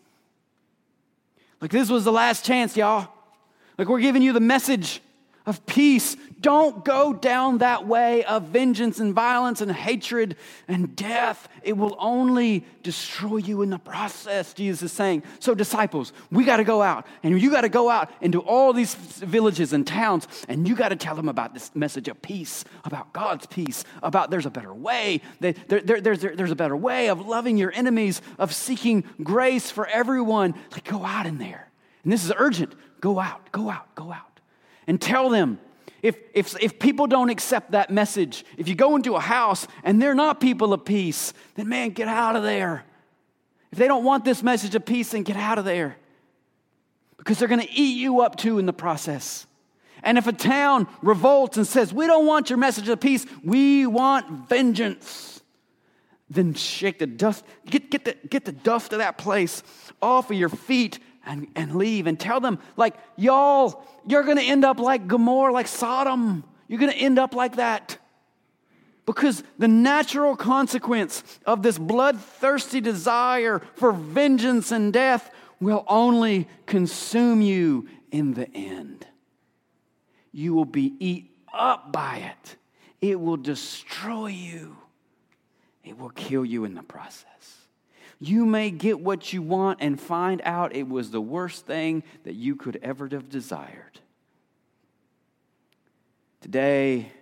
Like, 1.61 1.71
this 1.71 1.89
was 1.89 2.05
the 2.05 2.13
last 2.13 2.45
chance, 2.45 2.77
y'all. 2.77 3.09
Like, 3.77 3.89
we're 3.89 4.01
giving 4.01 4.23
you 4.23 4.33
the 4.33 4.41
message 4.41 5.01
of 5.49 5.65
peace. 5.65 6.15
Don't 6.43 6.85
go 6.85 7.15
down 7.15 7.59
that 7.59 7.87
way 7.87 8.23
of 8.25 8.45
vengeance 8.45 9.01
and 9.01 9.15
violence 9.15 9.63
and 9.63 9.73
hatred 9.73 10.37
and 10.69 10.95
death. 10.95 11.49
It 11.63 11.73
will 11.77 11.97
only 11.99 12.67
destroy 12.83 13.39
you 13.39 13.63
in 13.63 13.71
the 13.71 13.79
process, 13.79 14.53
Jesus 14.53 14.83
is 14.83 14.93
saying. 14.93 15.23
So, 15.41 15.55
disciples, 15.55 16.13
we 16.31 16.45
got 16.45 16.59
to 16.59 16.65
go 16.65 16.83
out, 16.83 17.07
and 17.23 17.41
you 17.41 17.51
got 17.51 17.63
to 17.63 17.71
go 17.71 17.89
out 17.89 18.11
into 18.21 18.41
all 18.41 18.75
these 18.75 18.95
villages 18.95 19.73
and 19.73 19.87
towns, 19.87 20.29
and 20.49 20.69
you 20.69 20.77
got 20.77 20.91
to 20.91 20.97
tell 20.97 21.17
them 21.17 21.31
about 21.31 21.55
this 21.55 21.75
message 21.75 22.09
of 22.09 22.21
peace, 22.21 22.67
about 22.85 23.15
God's 23.15 23.47
peace, 23.47 23.85
about 24.03 24.31
there's 24.31 24.47
a 24.47 24.51
better 24.51 24.75
way. 24.75 25.23
There, 25.41 25.55
there, 25.67 26.01
there's, 26.03 26.21
there's 26.21 26.51
a 26.51 26.57
better 26.57 26.77
way 26.77 27.09
of 27.09 27.27
loving 27.27 27.57
your 27.57 27.73
enemies, 27.73 28.21
of 28.39 28.55
seeking 28.55 29.03
grace 29.23 29.71
for 29.71 29.87
everyone. 29.87 30.55
Like, 30.73 30.85
go 30.85 31.07
out 31.07 31.25
in 31.25 31.39
there. 31.39 31.71
And 32.05 32.13
this 32.13 32.23
is 32.23 32.33
urgent. 32.37 32.75
Go 33.01 33.19
out, 33.19 33.51
go 33.51 33.71
out, 33.71 33.95
go 33.95 34.13
out 34.13 34.28
and 34.89 35.01
tell 35.01 35.29
them 35.29 35.61
if, 36.03 36.17
if, 36.33 36.61
if 36.61 36.79
people 36.79 37.07
don't 37.07 37.29
accept 37.29 37.73
that 37.73 37.91
message, 37.91 38.45
if 38.57 38.69
you 38.69 38.75
go 38.75 38.97
into 38.97 39.15
a 39.15 39.21
house 39.21 39.67
and 39.85 40.01
they're 40.01 40.15
not 40.15 40.41
people 40.41 40.73
of 40.73 40.85
peace, 40.85 41.33
then 41.55 41.69
man, 41.69 41.91
get 41.91 42.09
out 42.09 42.35
of 42.35 42.43
there. 42.43 42.85
If 43.71 43.79
they 43.79 43.87
don't 43.87 44.05
want 44.05 44.25
this 44.25 44.43
message 44.43 44.75
of 44.75 44.85
peace, 44.85 45.11
then 45.11 45.23
get 45.25 45.37
out 45.37 45.59
of 45.59 45.65
there. 45.65 45.97
Because 47.19 47.39
they're 47.39 47.49
going 47.49 47.61
to 47.61 47.73
eat 47.73 47.99
you 47.99 48.21
up 48.21 48.37
too 48.37 48.59
in 48.59 48.67
the 48.67 48.73
process. 48.73 49.47
And 50.03 50.17
if 50.17 50.27
a 50.29 50.33
town 50.33 50.87
revolts 51.03 51.57
and 51.57 51.67
says, 51.67 51.93
We 51.93 52.07
don't 52.07 52.27
want 52.27 52.49
your 52.49 52.59
message 52.59 52.89
of 52.89 53.01
peace, 53.01 53.27
we 53.43 53.85
want 53.85 54.49
vengeance, 54.49 55.43
then 56.31 56.55
shake 56.55 57.01
the 57.01 57.07
dust, 57.07 57.45
get, 57.67 57.91
get, 57.91 58.05
the, 58.05 58.17
get 58.29 58.45
the 58.45 58.53
dust 58.53 58.93
of 58.93 59.01
that 59.01 59.19
place 59.19 59.65
off 60.01 60.31
of 60.31 60.37
your 60.37 60.49
feet 60.49 61.01
and, 61.27 61.49
and 61.55 61.77
leave 61.77 62.07
and 62.07 62.19
tell 62.19 62.41
them, 62.41 62.59
like, 62.77 62.95
y'all, 63.17 63.85
you're 64.07 64.25
going 64.25 64.39
to 64.39 64.43
end 64.43 64.65
up 64.65 64.79
like 64.79 65.07
Gomorrah, 65.07 65.53
like 65.53 65.69
Sodom. 65.69 66.45
You're 66.69 66.81
going 66.81 66.93
to 66.93 66.99
end 66.99 67.19
up 67.19 67.35
like 67.35 67.57
that. 67.57 67.99
Because 69.07 69.43
the 69.59 69.69
natural 69.69 70.37
consequence 70.37 71.23
of 71.47 71.63
this 71.63 71.79
bloodthirsty 71.79 72.81
desire 72.81 73.63
for 73.75 73.93
vengeance 73.93 74.71
and 74.71 74.93
death 74.93 75.31
will 75.61 75.85
only 75.89 76.47
consume 76.67 77.41
you 77.41 77.89
in 78.11 78.35
the 78.35 78.51
end. 78.55 79.07
You 80.33 80.55
will 80.55 80.67
be 80.67 80.95
eat 80.99 81.31
up 81.53 81.93
by 81.93 82.19
it, 82.19 82.57
it 83.01 83.19
will 83.19 83.39
destroy 83.39 84.27
you, 84.27 84.77
it 85.83 85.99
will 85.99 86.11
kill 86.11 86.45
you 86.45 86.65
in 86.65 86.75
the 86.75 86.83
process. 86.83 87.58
You 88.21 88.45
may 88.45 88.71
get 88.71 89.01
what 89.01 89.33
you 89.33 89.43
want 89.43 89.79
and 89.81 90.01
find 90.01 90.43
out 90.45 90.75
it 90.75 90.89
was 90.89 91.11
the 91.11 91.21
worst 91.21 91.67
thing 91.67 92.03
that 92.25 92.35
you 92.35 92.57
could 92.57 92.79
ever 92.83 93.09
have 93.09 93.29
desired. 93.29 94.01
Today, 96.41 97.13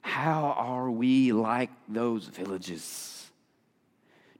how 0.00 0.54
are 0.56 0.90
we 0.90 1.32
like 1.32 1.70
those 1.88 2.26
villages? 2.26 3.26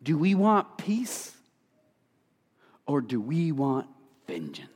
Do 0.03 0.17
we 0.17 0.35
want 0.35 0.79
peace 0.79 1.35
or 2.87 3.01
do 3.03 3.21
we 3.21 3.53
want 3.53 3.87
vengeance? 4.27 4.69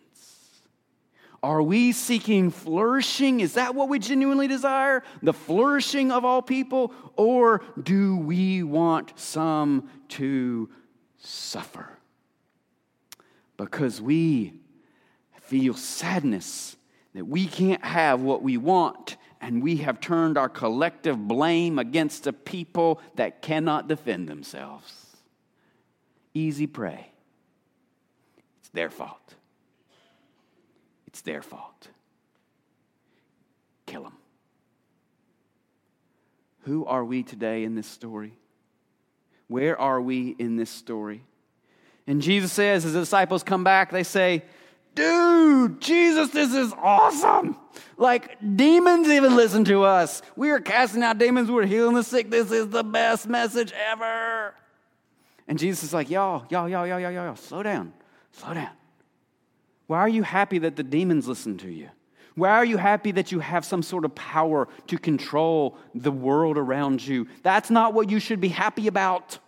Are 1.42 1.62
we 1.62 1.92
seeking 1.92 2.50
flourishing? 2.50 3.40
Is 3.40 3.54
that 3.54 3.74
what 3.74 3.88
we 3.88 3.98
genuinely 3.98 4.46
desire? 4.46 5.02
The 5.22 5.32
flourishing 5.32 6.12
of 6.12 6.24
all 6.24 6.40
people? 6.40 6.92
Or 7.16 7.62
do 7.82 8.16
we 8.16 8.62
want 8.62 9.18
some 9.18 9.88
to 10.10 10.68
suffer 11.22 11.98
because 13.56 14.00
we 14.00 14.54
feel 15.40 15.74
sadness 15.74 16.76
that 17.14 17.26
we 17.26 17.46
can't 17.46 17.84
have 17.84 18.20
what 18.20 18.42
we 18.42 18.56
want, 18.56 19.16
and 19.40 19.62
we 19.62 19.76
have 19.76 20.00
turned 20.00 20.38
our 20.38 20.48
collective 20.48 21.28
blame 21.28 21.78
against 21.78 22.26
a 22.26 22.32
people 22.32 23.00
that 23.16 23.42
cannot 23.42 23.86
defend 23.86 24.28
themselves. 24.28 25.06
Easy 26.32 26.66
prey. 26.66 27.12
It's 28.60 28.70
their 28.70 28.88
fault. 28.88 29.34
It's 31.06 31.20
their 31.20 31.42
fault. 31.42 31.88
Kill 33.84 34.04
them. 34.04 34.16
Who 36.62 36.86
are 36.86 37.04
we 37.04 37.22
today 37.22 37.64
in 37.64 37.74
this 37.74 37.86
story? 37.86 38.32
Where 39.48 39.78
are 39.80 40.00
we 40.00 40.34
in 40.38 40.56
this 40.56 40.70
story? 40.70 41.24
And 42.06 42.20
Jesus 42.20 42.52
says, 42.52 42.84
as 42.84 42.94
the 42.94 43.00
disciples 43.00 43.42
come 43.42 43.64
back, 43.64 43.90
they 43.90 44.02
say, 44.02 44.42
Dude, 44.94 45.80
Jesus, 45.80 46.30
this 46.30 46.52
is 46.52 46.72
awesome. 46.74 47.56
Like 47.96 48.36
demons 48.56 49.08
even 49.08 49.36
listen 49.36 49.64
to 49.64 49.84
us. 49.84 50.20
We 50.36 50.50
are 50.50 50.60
casting 50.60 51.02
out 51.02 51.18
demons, 51.18 51.50
we're 51.50 51.66
healing 51.66 51.94
the 51.94 52.02
sick. 52.02 52.30
This 52.30 52.50
is 52.50 52.68
the 52.68 52.84
best 52.84 53.26
message 53.26 53.72
ever. 53.72 54.54
And 55.48 55.58
Jesus 55.58 55.84
is 55.84 55.94
like, 55.94 56.10
Y'all, 56.10 56.44
y'all, 56.50 56.68
y'all, 56.68 56.86
y'all, 56.86 57.00
y'all, 57.00 57.12
y'all, 57.12 57.36
slow 57.36 57.62
down, 57.62 57.92
slow 58.32 58.54
down. 58.54 58.70
Why 59.86 59.98
are 59.98 60.08
you 60.08 60.22
happy 60.22 60.58
that 60.58 60.76
the 60.76 60.82
demons 60.82 61.26
listen 61.26 61.58
to 61.58 61.70
you? 61.70 61.88
Why 62.34 62.50
are 62.50 62.64
you 62.64 62.78
happy 62.78 63.12
that 63.12 63.30
you 63.30 63.40
have 63.40 63.64
some 63.64 63.82
sort 63.82 64.04
of 64.04 64.14
power 64.14 64.68
to 64.86 64.98
control 64.98 65.76
the 65.94 66.12
world 66.12 66.56
around 66.56 67.06
you? 67.06 67.28
That's 67.42 67.70
not 67.70 67.94
what 67.94 68.10
you 68.10 68.18
should 68.18 68.40
be 68.40 68.48
happy 68.48 68.86
about. 68.86 69.38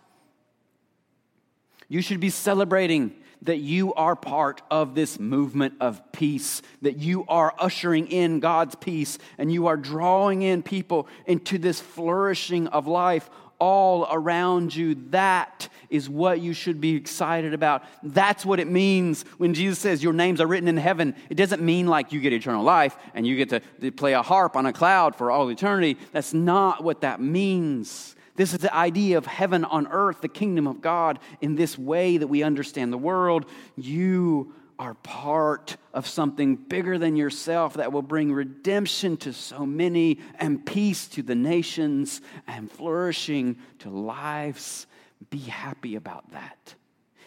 You 1.87 2.01
should 2.01 2.19
be 2.19 2.29
celebrating 2.29 3.15
that 3.41 3.57
you 3.57 3.93
are 3.93 4.15
part 4.15 4.61
of 4.71 4.95
this 4.95 5.19
movement 5.19 5.75
of 5.79 6.01
peace, 6.11 6.61
that 6.81 6.97
you 6.97 7.25
are 7.27 7.53
ushering 7.59 8.07
in 8.07 8.39
God's 8.39 8.75
peace, 8.75 9.19
and 9.37 9.51
you 9.51 9.67
are 9.67 9.77
drawing 9.77 10.41
in 10.41 10.63
people 10.63 11.07
into 11.25 11.57
this 11.57 11.79
flourishing 11.79 12.67
of 12.67 12.87
life 12.87 13.29
all 13.59 14.07
around 14.09 14.75
you. 14.75 14.95
That 15.09 15.69
is 15.89 16.09
what 16.09 16.41
you 16.41 16.53
should 16.53 16.81
be 16.81 16.95
excited 16.95 17.53
about. 17.53 17.83
That's 18.03 18.45
what 18.45 18.59
it 18.59 18.67
means 18.67 19.23
when 19.37 19.53
Jesus 19.53 19.79
says, 19.79 20.03
Your 20.03 20.13
names 20.13 20.41
are 20.41 20.47
written 20.47 20.67
in 20.67 20.77
heaven. 20.77 21.15
It 21.29 21.35
doesn't 21.35 21.61
mean 21.61 21.87
like 21.87 22.11
you 22.11 22.19
get 22.19 22.33
eternal 22.33 22.63
life 22.63 22.95
and 23.13 23.25
you 23.25 23.35
get 23.35 23.49
to, 23.49 23.91
play 23.91 24.13
a 24.13 24.21
harp 24.21 24.55
on 24.55 24.65
a 24.65 24.73
cloud 24.73 25.15
for 25.15 25.31
all 25.31 25.49
eternity. 25.49 25.97
That's 26.11 26.33
not 26.33 26.83
what 26.83 27.01
that 27.01 27.21
means. 27.21 28.15
This 28.35 28.51
is 28.51 28.59
the 28.59 28.75
idea 28.75 29.17
of 29.17 29.25
heaven 29.25 29.63
on 29.63 29.87
earth, 29.87 30.21
the 30.21 30.27
kingdom 30.27 30.67
of 30.67 30.81
God, 30.81 31.19
in 31.39 31.55
this 31.55 31.77
way 31.77 32.17
that 32.17 32.27
we 32.27 32.43
understand 32.43 32.91
the 32.91 32.97
world. 32.97 33.45
You 33.77 34.53
are 34.77 34.93
part 34.95 35.77
of 35.93 36.07
something 36.07 36.55
bigger 36.55 36.97
than 36.97 37.15
yourself 37.15 37.75
that 37.75 37.91
will 37.91 38.01
bring 38.01 38.33
redemption 38.33 39.17
to 39.17 39.33
so 39.33 39.65
many 39.65 40.19
and 40.39 40.65
peace 40.65 41.07
to 41.07 41.23
the 41.23 41.35
nations 41.35 42.21
and 42.47 42.71
flourishing 42.71 43.57
to 43.79 43.89
lives. 43.89 44.87
Be 45.29 45.39
happy 45.39 45.95
about 45.95 46.31
that. 46.31 46.75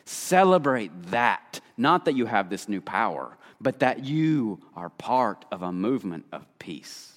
Celebrate 0.05 0.91
that. 1.11 1.61
Not 1.77 2.05
that 2.05 2.15
you 2.15 2.27
have 2.27 2.51
this 2.51 2.69
new 2.69 2.81
power, 2.81 3.37
but 3.61 3.81
that 3.81 4.05
you 4.05 4.61
are 4.75 4.91
part 4.91 5.45
of 5.51 5.63
a 5.63 5.73
movement 5.73 6.27
of 6.33 6.47
peace. 6.59 7.13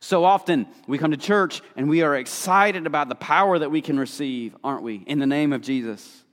So 0.00 0.24
often 0.24 0.66
we 0.86 0.98
come 0.98 1.12
to 1.12 1.16
church 1.16 1.62
and 1.76 1.88
we 1.88 2.02
are 2.02 2.16
excited 2.16 2.86
about 2.86 3.08
the 3.08 3.14
power 3.14 3.58
that 3.58 3.70
we 3.70 3.80
can 3.80 3.98
receive, 3.98 4.56
aren't 4.64 4.82
we? 4.82 4.96
In 5.06 5.20
the 5.20 5.26
name 5.26 5.52
of 5.52 5.62
Jesus. 5.62 6.24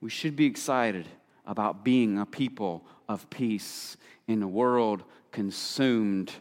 We 0.00 0.10
should 0.10 0.36
be 0.36 0.46
excited 0.46 1.06
about 1.46 1.84
being 1.84 2.18
a 2.18 2.26
people 2.26 2.84
of 3.08 3.28
peace 3.30 3.96
in 4.26 4.42
a 4.42 4.48
world 4.48 5.02
consumed 5.30 6.32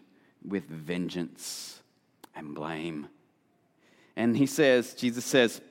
with 0.48 0.66
vengeance 0.66 1.82
and 2.36 2.54
blame. 2.56 3.08
And 4.16 4.36
he 4.36 4.46
says, 4.46 4.94
Jesus 4.94 5.26
says, 5.26 5.62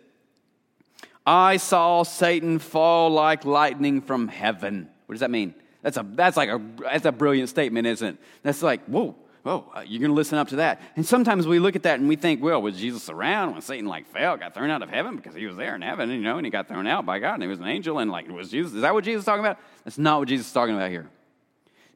I 1.26 1.58
saw 1.58 2.02
Satan 2.02 2.58
fall 2.58 3.10
like 3.10 3.44
lightning 3.44 4.00
from 4.00 4.28
heaven. 4.28 4.88
What 5.06 5.14
does 5.14 5.20
that 5.20 5.30
mean? 5.30 5.54
That's, 5.82 5.96
a, 5.96 6.06
that's 6.14 6.36
like 6.36 6.48
a, 6.48 6.60
that's 6.82 7.04
a 7.04 7.12
brilliant 7.12 7.48
statement, 7.48 7.86
isn't 7.86 8.08
it? 8.14 8.16
That's 8.42 8.62
like, 8.62 8.84
whoa, 8.86 9.16
oh, 9.46 9.66
you're 9.86 10.00
going 10.00 10.10
to 10.10 10.14
listen 10.14 10.38
up 10.38 10.48
to 10.48 10.56
that. 10.56 10.80
And 10.96 11.04
sometimes 11.04 11.46
we 11.46 11.58
look 11.58 11.76
at 11.76 11.82
that 11.84 11.98
and 11.98 12.08
we 12.08 12.16
think, 12.16 12.42
well, 12.42 12.60
was 12.60 12.78
Jesus 12.78 13.08
around 13.08 13.52
when 13.52 13.62
Satan 13.62 13.86
like 13.86 14.06
fell, 14.06 14.36
got 14.36 14.54
thrown 14.54 14.70
out 14.70 14.82
of 14.82 14.90
heaven 14.90 15.16
because 15.16 15.34
he 15.34 15.46
was 15.46 15.56
there 15.56 15.74
in 15.74 15.82
heaven, 15.82 16.10
you 16.10 16.18
know, 16.18 16.36
and 16.36 16.46
he 16.46 16.50
got 16.50 16.68
thrown 16.68 16.86
out 16.86 17.06
by 17.06 17.18
God 17.18 17.34
and 17.34 17.42
he 17.42 17.48
was 17.48 17.58
an 17.58 17.66
angel 17.66 17.98
and 17.98 18.10
like, 18.10 18.28
was 18.28 18.50
Jesus, 18.50 18.74
is 18.74 18.82
that 18.82 18.94
what 18.94 19.04
Jesus 19.04 19.20
is 19.20 19.26
talking 19.26 19.44
about? 19.44 19.58
That's 19.84 19.98
not 19.98 20.18
what 20.18 20.28
Jesus 20.28 20.46
is 20.46 20.52
talking 20.52 20.74
about 20.74 20.90
here. 20.90 21.08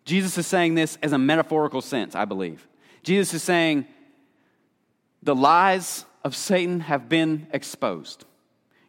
Jesus 0.05 0.37
is 0.37 0.47
saying 0.47 0.75
this 0.75 0.99
as 1.03 1.13
a 1.13 1.19
metaphorical 1.19 1.81
sense, 1.81 2.15
I 2.15 2.25
believe. 2.25 2.67
Jesus 3.03 3.35
is 3.35 3.43
saying 3.43 3.87
the 5.23 5.35
lies 5.35 6.05
of 6.23 6.35
Satan 6.37 6.81
have 6.81 7.09
been 7.09 7.47
exposed. 7.53 8.25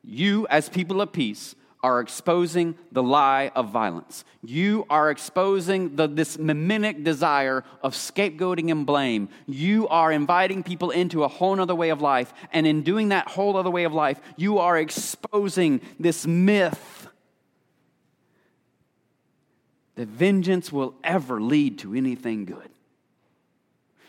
You, 0.04 0.46
as 0.50 0.70
people 0.70 1.02
of 1.02 1.12
peace, 1.12 1.56
are 1.86 2.00
exposing 2.00 2.74
the 2.92 3.04
lie 3.04 3.52
of 3.54 3.70
violence. 3.70 4.26
You 4.44 4.88
are 4.90 5.12
exposing 5.12 5.96
the, 5.96 6.08
this 6.08 6.40
mimetic 6.40 7.04
desire 7.04 7.64
of 7.84 7.94
scapegoating 7.94 8.72
and 8.72 8.88
blame. 8.88 9.30
You 9.46 9.88
are 9.90 10.12
inviting 10.12 10.64
people 10.64 10.90
into 10.90 11.24
a 11.24 11.28
whole 11.28 11.62
other 11.62 11.76
way 11.76 11.92
of 11.92 12.02
life. 12.02 12.34
And 12.52 12.66
in 12.66 12.82
doing 12.82 13.10
that 13.10 13.28
whole 13.28 13.56
other 13.56 13.70
way 13.70 13.84
of 13.84 13.94
life, 13.94 14.20
you 14.36 14.58
are 14.58 14.80
exposing 14.80 15.80
this 16.00 16.26
myth 16.26 17.08
that 19.94 20.08
vengeance 20.08 20.72
will 20.72 20.96
ever 21.04 21.40
lead 21.40 21.78
to 21.80 21.94
anything 21.94 22.46
good. 22.46 22.72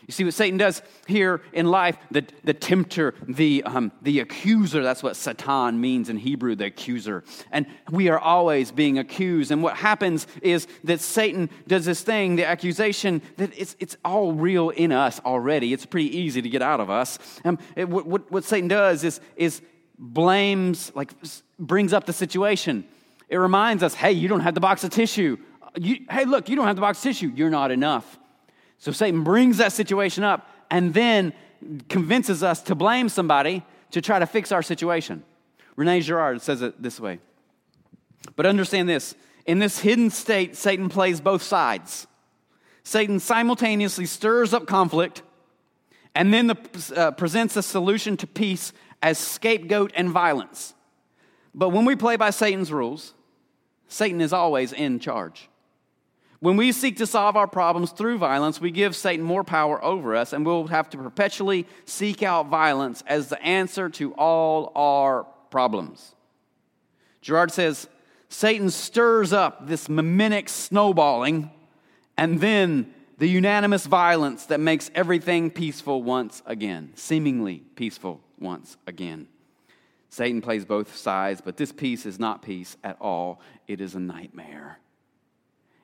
You 0.07 0.13
see 0.13 0.23
what 0.23 0.33
Satan 0.33 0.57
does 0.57 0.81
here 1.05 1.41
in 1.51 1.65
life? 1.65 1.97
The, 2.11 2.25
the 2.45 2.53
tempter, 2.53 3.13
the, 3.27 3.61
um, 3.63 3.91
the 4.01 4.21
accuser, 4.21 4.81
that's 4.81 5.03
what 5.03 5.17
Satan 5.17 5.81
means 5.81 6.07
in 6.07 6.15
Hebrew, 6.15 6.55
the 6.55 6.67
accuser. 6.67 7.25
And 7.51 7.67
we 7.91 8.07
are 8.07 8.17
always 8.17 8.71
being 8.71 8.99
accused. 8.99 9.51
And 9.51 9.61
what 9.61 9.75
happens 9.75 10.25
is 10.41 10.65
that 10.85 11.01
Satan 11.01 11.49
does 11.67 11.83
this 11.83 12.01
thing, 12.03 12.37
the 12.37 12.45
accusation, 12.45 13.21
that 13.35 13.51
it's, 13.57 13.75
it's 13.79 13.97
all 14.05 14.31
real 14.31 14.69
in 14.69 14.93
us 14.93 15.19
already. 15.25 15.73
It's 15.73 15.85
pretty 15.85 16.17
easy 16.17 16.41
to 16.41 16.49
get 16.49 16.61
out 16.61 16.79
of 16.79 16.89
us. 16.89 17.19
Um, 17.43 17.59
it, 17.75 17.89
what, 17.89 18.31
what 18.31 18.45
Satan 18.45 18.69
does 18.69 19.03
is, 19.03 19.19
is 19.35 19.61
blames, 19.99 20.89
like 20.95 21.11
brings 21.59 21.91
up 21.91 22.05
the 22.05 22.13
situation. 22.13 22.87
It 23.27 23.37
reminds 23.37 23.83
us, 23.83 23.93
hey, 23.93 24.13
you 24.13 24.29
don't 24.29 24.39
have 24.39 24.53
the 24.53 24.61
box 24.61 24.85
of 24.85 24.89
tissue. 24.89 25.35
You, 25.75 26.05
hey, 26.09 26.23
look, 26.23 26.47
you 26.47 26.55
don't 26.55 26.65
have 26.65 26.77
the 26.77 26.81
box 26.81 26.99
of 26.99 27.03
tissue. 27.03 27.33
You're 27.35 27.49
not 27.49 27.71
enough. 27.71 28.17
So 28.77 28.91
Satan 28.91 29.23
brings 29.23 29.57
that 29.57 29.73
situation 29.73 30.23
up 30.23 30.49
and 30.69 30.93
then 30.93 31.33
convinces 31.89 32.43
us 32.43 32.61
to 32.63 32.75
blame 32.75 33.09
somebody 33.09 33.63
to 33.91 34.01
try 34.01 34.19
to 34.19 34.25
fix 34.25 34.51
our 34.51 34.61
situation. 34.61 35.23
Rene 35.75 36.01
Girard 36.01 36.41
says 36.41 36.61
it 36.61 36.81
this 36.81 36.99
way. 36.99 37.19
But 38.35 38.45
understand 38.45 38.89
this 38.89 39.15
in 39.45 39.59
this 39.59 39.79
hidden 39.79 40.09
state, 40.09 40.55
Satan 40.55 40.89
plays 40.89 41.21
both 41.21 41.41
sides. 41.41 42.05
Satan 42.83 43.19
simultaneously 43.19 44.05
stirs 44.05 44.53
up 44.53 44.67
conflict 44.67 45.21
and 46.13 46.33
then 46.33 46.47
the, 46.47 46.93
uh, 46.95 47.11
presents 47.11 47.55
a 47.55 47.63
solution 47.63 48.17
to 48.17 48.27
peace 48.27 48.73
as 49.01 49.17
scapegoat 49.17 49.91
and 49.95 50.09
violence. 50.09 50.73
But 51.53 51.69
when 51.69 51.85
we 51.85 51.95
play 51.95 52.15
by 52.15 52.31
Satan's 52.31 52.71
rules, 52.71 53.13
Satan 53.87 54.19
is 54.19 54.33
always 54.33 54.73
in 54.73 54.99
charge. 54.99 55.49
When 56.39 56.55
we 56.55 56.71
seek 56.71 56.97
to 56.97 57.07
solve 57.07 57.35
our 57.35 57.47
problems 57.47 57.91
through 57.91 58.19
violence, 58.19 58.61
we 58.61 58.69
give 58.69 58.95
Satan 58.95 59.25
more 59.25 59.43
power 59.43 59.83
over 59.83 60.15
us, 60.15 60.33
and 60.33 60.45
we'll 60.45 60.67
have 60.67 60.89
to 60.91 60.97
perpetually 60.97 61.65
seek 61.85 62.21
out 62.21 62.47
violence 62.47 63.03
as 63.07 63.29
the 63.29 63.41
answer 63.41 63.89
to 63.91 64.13
all 64.13 64.71
our 64.75 65.25
problems. 65.49 66.13
Girard 67.21 67.51
says 67.51 67.87
Satan 68.29 68.69
stirs 68.69 69.33
up 69.33 69.67
this 69.67 69.89
mimetic 69.89 70.49
snowballing 70.49 71.49
and 72.17 72.39
then 72.39 72.93
the 73.17 73.27
unanimous 73.27 73.85
violence 73.85 74.45
that 74.45 74.59
makes 74.59 74.91
everything 74.93 75.49
peaceful 75.49 76.03
once 76.03 76.43
again, 76.45 76.91
seemingly 76.95 77.63
peaceful 77.75 78.21
once 78.39 78.77
again. 78.85 79.27
Satan 80.09 80.41
plays 80.41 80.65
both 80.65 80.95
sides, 80.95 81.41
but 81.41 81.57
this 81.57 81.71
peace 81.71 82.05
is 82.05 82.19
not 82.19 82.41
peace 82.41 82.77
at 82.83 82.97
all, 83.01 83.41
it 83.67 83.81
is 83.81 83.95
a 83.95 83.99
nightmare. 83.99 84.79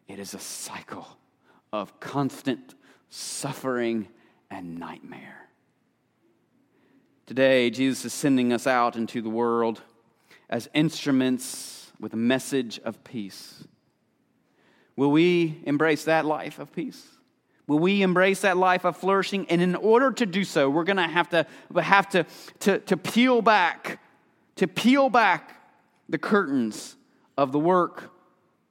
It 0.08 0.20
is 0.20 0.34
a 0.34 0.39
cycle 0.39 1.08
of 1.72 2.00
constant 2.00 2.76
suffering 3.10 4.08
and 4.50 4.78
nightmare. 4.78 5.50
Today, 7.26 7.70
Jesus 7.70 8.06
is 8.06 8.13
sending 8.13 8.52
us 8.52 8.68
out 8.68 8.96
into 8.96 9.22
the 9.22 9.30
world 9.30 9.82
as 10.50 10.70
instruments 10.74 11.92
with 12.00 12.13
a 12.13 12.18
message 12.18 12.80
of 12.84 13.04
peace. 13.04 13.63
Will 14.96 15.12
we 15.12 15.62
embrace 15.66 16.04
that 16.04 16.26
life 16.26 16.60
of 16.60 16.72
peace? 16.74 17.08
Will 17.66 17.80
we 17.80 18.02
embrace 18.02 18.42
that 18.42 18.58
life 18.58 18.84
of 18.84 18.98
flourishing? 18.98 19.48
And 19.50 19.62
in 19.62 19.76
order 19.76 20.12
to 20.12 20.26
do 20.26 20.44
so, 20.44 20.70
we're 20.70 20.84
going 20.84 20.98
to 20.98 21.08
have 21.08 21.30
to 21.30 21.48
have 21.82 22.10
to, 22.10 22.26
to, 22.60 22.80
to 22.80 22.98
peel 22.98 23.42
back, 23.42 24.02
to 24.58 24.68
peel 24.68 25.10
back 25.10 25.62
the 26.10 26.18
curtains 26.18 26.98
of 27.38 27.52
the 27.52 27.60
work 27.60 28.12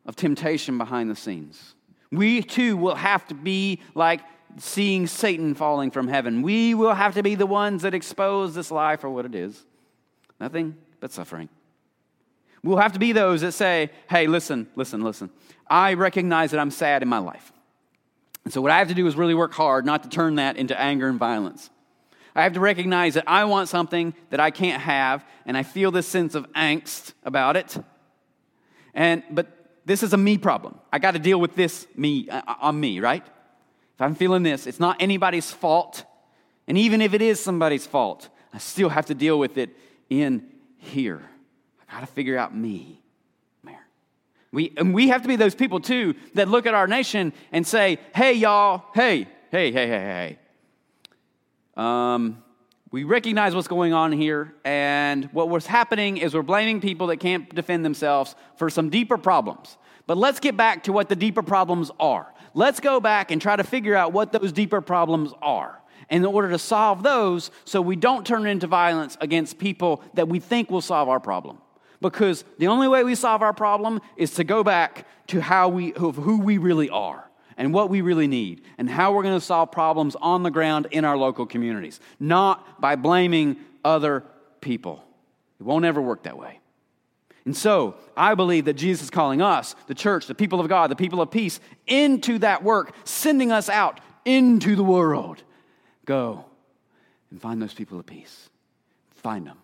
of 0.07 0.17
temptation 0.17 0.79
behind 0.79 1.11
the 1.11 1.17
scenes. 1.17 1.75
We 2.11 2.43
too 2.43 2.77
will 2.77 2.95
have 2.95 3.27
to 3.29 3.35
be 3.35 3.81
like 3.95 4.21
seeing 4.59 5.07
Satan 5.07 5.55
falling 5.55 5.91
from 5.91 6.09
heaven. 6.09 6.43
We 6.43 6.75
will 6.75 6.95
have 6.95 7.15
to 7.15 7.23
be 7.23 7.35
the 7.35 7.47
ones 7.47 7.83
that 7.83 7.95
expose 7.95 8.55
this 8.55 8.71
lie 8.71 8.97
for 8.97 9.09
what 9.09 9.25
it 9.25 9.35
is 9.35 9.65
nothing 10.43 10.77
but 10.99 11.13
suffering. 11.13 11.49
We'll 12.65 12.79
have 12.79 12.93
to 12.93 12.99
be 12.99 13.13
those 13.13 13.41
that 13.41 13.53
say, 13.53 13.91
hey, 14.11 14.27
listen, 14.27 14.69
listen, 14.77 15.01
listen. 15.01 15.31
I 15.69 15.95
recognize 15.95 16.51
that 16.51 16.61
I'm 16.61 16.71
sad 16.71 17.03
in 17.03 17.09
my 17.09 17.19
life. 17.19 17.53
And 18.45 18.53
so, 18.53 18.61
what 18.61 18.73
I 18.73 18.79
have 18.79 18.89
to 18.89 18.95
do 18.95 19.07
is 19.07 19.15
really 19.15 19.35
work 19.35 19.55
hard 19.55 19.87
not 19.87 20.03
to 20.03 20.09
turn 20.09 20.35
that 20.37 20.57
into 20.57 20.79
anger 20.79 21.09
and 21.09 21.19
violence. 21.19 21.71
I 22.35 22.43
have 22.43 22.55
to 22.55 22.61
recognize 22.61 23.15
that 23.15 23.25
I 23.27 23.45
want 23.45 23.69
something 23.69 24.15
that 24.31 24.41
I 24.41 24.51
can't 24.51 24.83
have, 24.83 25.25
and 25.47 25.57
I 25.57 25.63
feel 25.63 25.91
this 25.91 26.09
sense 26.09 26.35
of 26.35 26.51
angst 26.55 27.13
about 27.25 27.57
it. 27.57 27.77
And, 28.95 29.23
but 29.31 29.62
this 29.85 30.03
is 30.03 30.13
a 30.13 30.17
me 30.17 30.39
problem. 30.39 30.79
I 30.93 30.99
got 30.99 31.13
to 31.13 31.19
deal 31.19 31.41
with 31.41 31.55
this 31.55 31.87
me 31.97 32.29
uh, 32.29 32.43
uh, 32.47 32.55
on 32.61 32.79
me, 32.79 33.01
right? 33.01 33.25
If 33.25 34.01
I'm 34.01 34.15
feeling 34.15 34.43
this, 34.43 34.67
it's 34.67 34.81
not 34.81 34.97
anybody's 35.01 35.51
fault. 35.51 36.05
And 36.67 36.79
even 36.79 37.01
if 37.01 37.15
it 37.15 37.23
is 37.23 37.41
somebody's 37.41 37.87
fault, 37.87 38.29
I 38.53 38.59
still 38.59 38.89
have 38.89 39.07
to 39.07 39.15
deal 39.15 39.39
with 39.39 39.59
it 39.59 39.71
in 40.09 40.49
here. 40.79 41.23
I 41.89 41.95
got 41.95 42.01
to 42.01 42.07
figure 42.07 42.39
out 42.39 42.55
me. 42.55 43.03
We, 44.53 44.71
and 44.77 44.93
we 44.93 45.09
have 45.09 45.23
to 45.23 45.29
be 45.29 45.37
those 45.37 45.55
people 45.55 45.81
too 45.81 46.15
that 46.35 46.47
look 46.47 46.67
at 46.67 46.75
our 46.75 46.87
nation 46.87 47.33
and 47.53 47.67
say, 47.67 47.99
hey, 48.15 48.35
y'all, 48.35 48.85
hey, 48.95 49.27
hey, 49.51 49.73
hey, 49.73 49.87
hey, 49.87 49.89
hey. 49.89 50.39
Um, 51.75 52.43
we 52.93 53.05
recognize 53.05 53.55
what's 53.55 53.69
going 53.69 53.95
on 53.95 54.13
here, 54.13 54.55
and 54.67 55.25
what 55.33 55.49
was 55.49 55.67
happening 55.67 56.19
is 56.19 56.35
we're 56.35 56.43
blaming 56.43 56.79
people 56.79 57.07
that 57.07 57.17
can't 57.17 57.53
defend 57.55 57.87
themselves 57.87 58.37
for 58.57 58.69
some 58.69 58.91
deeper 58.91 59.17
problems. 59.17 59.79
But 60.07 60.19
let's 60.19 60.41
get 60.41 60.59
back 60.59 60.85
to 60.85 60.93
what 60.93 61.09
the 61.09 61.17
deeper 61.17 61.43
problems 61.43 61.91
are. 61.99 62.33
Let's 62.53 62.81
go 62.81 63.01
back 63.01 63.31
and 63.31 63.41
try 63.41 63.57
to 63.57 63.65
figure 63.65 63.97
out 63.97 64.13
what 64.13 64.31
those 64.31 64.53
deeper 64.53 64.83
problems 64.83 65.33
are. 65.41 65.81
in 66.11 66.27
order 66.27 66.51
to 66.51 66.59
solve 66.59 67.03
those 67.03 67.51
so 67.65 67.81
we 67.81 67.97
don't 67.97 68.27
turn 68.27 68.47
into 68.47 68.67
violence 68.67 69.17
against 69.23 69.57
people 69.57 70.03
that 70.13 70.29
we 70.29 70.39
think 70.39 70.71
will 70.71 70.83
solve 70.83 71.09
our 71.09 71.21
problem. 71.21 71.57
Because 72.03 72.45
the 72.59 72.67
only 72.67 72.89
way 72.89 73.03
we 73.05 73.15
solve 73.15 73.41
our 73.41 73.55
problem 73.55 74.01
is 74.17 74.33
to 74.33 74.45
go 74.45 74.63
back 74.63 75.07
to 75.29 75.41
how 75.41 75.69
we, 75.69 75.95
who 75.97 76.39
we 76.41 76.59
really 76.59 76.91
are 76.91 77.31
and 77.63 77.73
what 77.73 77.89
we 77.89 78.01
really 78.01 78.27
need 78.27 78.61
and 78.77 78.91
how 78.91 79.13
we're 79.13 79.23
going 79.23 79.39
to 79.39 79.45
solve 79.45 79.71
problems 79.71 80.17
on 80.17 80.43
the 80.43 80.51
ground 80.51 80.89
in 80.91 81.05
our 81.05 81.17
local 81.17 81.47
communities, 81.47 82.01
not 82.19 82.81
by 82.81 82.97
blaming 82.97 83.57
other 83.85 84.25
people. 84.61 85.05
It 85.61 85.63
won't 85.63 85.85
ever 85.85 86.03
work 86.03 86.25
that 86.25 86.37
way. 86.37 86.59
And 87.45 87.57
so, 87.57 87.95
I 88.17 88.35
believe 88.35 88.65
that 88.65 88.75
Jesus 88.75 89.05
is 89.05 89.11
calling 89.11 89.41
us, 89.41 89.77
the 89.87 89.95
church, 89.95 90.27
the 90.27 90.35
people 90.35 90.59
of 90.59 90.69
God, 90.69 90.91
the 90.91 90.97
people 90.97 91.23
of 91.23 91.31
peace, 91.31 91.61
into 91.87 92.41
that 92.41 92.65
work, 92.65 92.97
sending 93.05 93.53
us 93.53 93.69
out 93.69 94.01
into 94.25 94.75
the 94.75 94.83
world. 94.83 95.41
Go 96.05 96.45
and 97.31 97.41
find 97.41 97.63
those 97.63 97.75
people 97.75 97.97
of 98.01 98.07
peace. 98.07 98.51
Find 99.15 99.47
them 99.47 99.59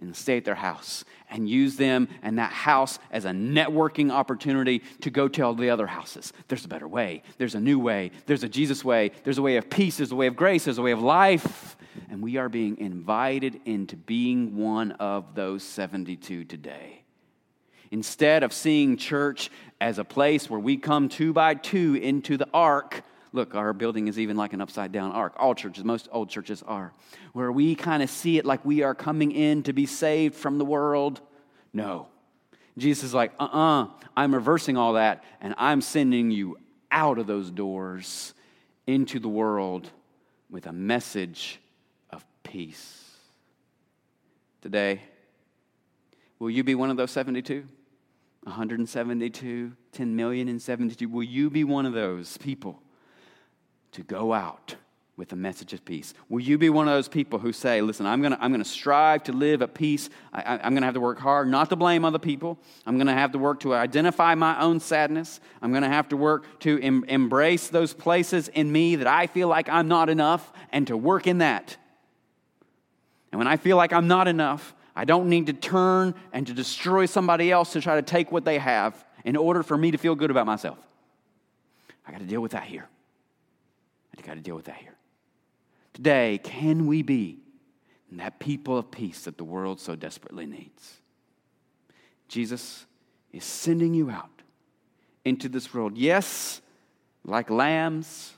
and 0.00 0.16
stay 0.16 0.36
at 0.36 0.44
their 0.44 0.54
house 0.54 1.04
and 1.30 1.48
use 1.48 1.76
them 1.76 2.08
and 2.22 2.38
that 2.38 2.52
house 2.52 2.98
as 3.10 3.24
a 3.24 3.30
networking 3.30 4.10
opportunity 4.10 4.82
to 5.00 5.10
go 5.10 5.28
tell 5.28 5.54
the 5.54 5.70
other 5.70 5.86
houses. 5.86 6.32
There's 6.48 6.64
a 6.64 6.68
better 6.68 6.88
way, 6.88 7.22
there's 7.38 7.54
a 7.54 7.60
new 7.60 7.78
way, 7.78 8.10
there's 8.26 8.42
a 8.42 8.48
Jesus 8.48 8.84
way, 8.84 9.12
there's 9.24 9.38
a 9.38 9.42
way 9.42 9.56
of 9.56 9.70
peace, 9.70 9.98
there's 9.98 10.12
a 10.12 10.16
way 10.16 10.26
of 10.26 10.36
grace, 10.36 10.64
there's 10.64 10.78
a 10.78 10.82
way 10.82 10.92
of 10.92 11.02
life. 11.02 11.76
And 12.08 12.22
we 12.22 12.36
are 12.36 12.48
being 12.48 12.78
invited 12.78 13.60
into 13.64 13.96
being 13.96 14.56
one 14.56 14.92
of 14.92 15.34
those 15.34 15.62
72 15.62 16.44
today. 16.44 17.02
Instead 17.90 18.42
of 18.42 18.52
seeing 18.52 18.96
church 18.96 19.50
as 19.80 19.98
a 19.98 20.04
place 20.04 20.48
where 20.48 20.60
we 20.60 20.76
come 20.76 21.08
two 21.08 21.32
by 21.32 21.54
two 21.54 21.96
into 21.96 22.36
the 22.36 22.48
ark, 22.54 23.02
look, 23.32 23.54
our 23.54 23.72
building 23.72 24.08
is 24.08 24.18
even 24.18 24.36
like 24.36 24.52
an 24.52 24.60
upside 24.60 24.92
down 24.92 25.12
ark. 25.12 25.34
All 25.36 25.54
churches, 25.54 25.84
most 25.84 26.08
old 26.12 26.28
churches 26.28 26.62
are, 26.66 26.92
where 27.32 27.52
we 27.52 27.74
kind 27.74 28.02
of 28.02 28.10
see 28.10 28.38
it 28.38 28.44
like 28.44 28.64
we 28.64 28.82
are 28.82 28.94
coming 28.94 29.32
in 29.32 29.62
to 29.64 29.72
be 29.72 29.86
saved 29.86 30.34
from 30.34 30.58
the 30.58 30.64
world. 30.64 31.20
No. 31.72 32.08
Jesus 32.78 33.04
is 33.04 33.14
like, 33.14 33.32
uh 33.38 33.44
uh-uh, 33.44 33.84
uh, 33.84 33.88
i 34.16 34.24
am 34.24 34.34
reversing 34.34 34.76
all 34.76 34.94
that, 34.94 35.24
and 35.40 35.54
I'm 35.58 35.80
sending 35.80 36.30
you 36.30 36.58
out 36.90 37.18
of 37.18 37.26
those 37.26 37.50
doors 37.50 38.34
into 38.86 39.18
the 39.18 39.28
world 39.28 39.90
with 40.48 40.66
a 40.66 40.72
message 40.72 41.60
of 42.10 42.24
peace. 42.42 42.96
Today, 44.62 45.02
will 46.38 46.50
you 46.50 46.64
be 46.64 46.74
one 46.74 46.90
of 46.90 46.96
those 46.96 47.10
72? 47.10 47.64
172, 48.44 49.72
10 49.92 50.16
million 50.16 50.48
and 50.48 50.60
72. 50.60 51.08
Will 51.08 51.22
you 51.22 51.50
be 51.50 51.62
one 51.62 51.86
of 51.86 51.92
those 51.92 52.38
people 52.38 52.82
to 53.92 54.02
go 54.02 54.32
out 54.32 54.76
with 55.16 55.32
a 55.32 55.36
message 55.36 55.72
of 55.72 55.84
peace? 55.84 56.14
Will 56.28 56.40
you 56.40 56.56
be 56.56 56.70
one 56.70 56.88
of 56.88 56.94
those 56.94 57.08
people 57.08 57.38
who 57.38 57.52
say, 57.52 57.82
listen, 57.82 58.06
I'm 58.06 58.20
going 58.22 58.32
to 58.32 58.42
I'm 58.42 58.56
to 58.56 58.64
strive 58.64 59.24
to 59.24 59.32
live 59.32 59.60
at 59.62 59.74
peace. 59.74 60.08
I, 60.32 60.66
am 60.66 60.72
going 60.72 60.82
to 60.82 60.86
have 60.86 60.94
to 60.94 61.00
work 61.00 61.18
hard 61.18 61.48
not 61.48 61.68
to 61.70 61.76
blame 61.76 62.04
other 62.04 62.18
people. 62.18 62.58
I'm 62.86 62.96
going 62.96 63.06
to 63.06 63.12
have 63.12 63.32
to 63.32 63.38
work 63.38 63.60
to 63.60 63.74
identify 63.74 64.34
my 64.34 64.60
own 64.60 64.80
sadness. 64.80 65.40
I'm 65.60 65.70
going 65.70 65.82
to 65.82 65.88
have 65.88 66.08
to 66.08 66.16
work 66.16 66.60
to 66.60 66.80
em- 66.80 67.04
embrace 67.08 67.68
those 67.68 67.92
places 67.92 68.48
in 68.48 68.72
me 68.72 68.96
that 68.96 69.06
I 69.06 69.26
feel 69.26 69.48
like 69.48 69.68
I'm 69.68 69.88
not 69.88 70.08
enough 70.08 70.52
and 70.72 70.86
to 70.86 70.96
work 70.96 71.26
in 71.26 71.38
that. 71.38 71.76
And 73.32 73.38
when 73.38 73.46
I 73.46 73.56
feel 73.56 73.76
like 73.76 73.92
I'm 73.92 74.08
not 74.08 74.26
enough, 74.26 74.74
I 74.96 75.04
don't 75.04 75.28
need 75.28 75.46
to 75.46 75.52
turn 75.52 76.14
and 76.32 76.46
to 76.46 76.52
destroy 76.52 77.06
somebody 77.06 77.50
else 77.52 77.72
to 77.72 77.80
try 77.80 77.96
to 77.96 78.02
take 78.02 78.32
what 78.32 78.44
they 78.44 78.58
have 78.58 79.04
in 79.24 79.36
order 79.36 79.62
for 79.62 79.76
me 79.76 79.90
to 79.90 79.98
feel 79.98 80.14
good 80.14 80.30
about 80.30 80.46
myself. 80.46 80.78
I 82.06 82.12
got 82.12 82.20
to 82.20 82.26
deal 82.26 82.40
with 82.40 82.52
that 82.52 82.64
here. 82.64 82.88
I 84.22 84.26
got 84.26 84.34
to 84.34 84.40
deal 84.40 84.56
with 84.56 84.66
that 84.66 84.76
here. 84.76 84.96
Today, 85.94 86.38
can 86.42 86.86
we 86.86 87.02
be 87.02 87.38
that 88.12 88.38
people 88.38 88.76
of 88.76 88.90
peace 88.90 89.22
that 89.22 89.38
the 89.38 89.44
world 89.44 89.80
so 89.80 89.96
desperately 89.96 90.46
needs? 90.46 91.00
Jesus 92.28 92.86
is 93.32 93.44
sending 93.44 93.94
you 93.94 94.10
out 94.10 94.42
into 95.24 95.48
this 95.48 95.72
world. 95.72 95.96
Yes, 95.96 96.60
like 97.24 97.50
lambs, 97.50 98.34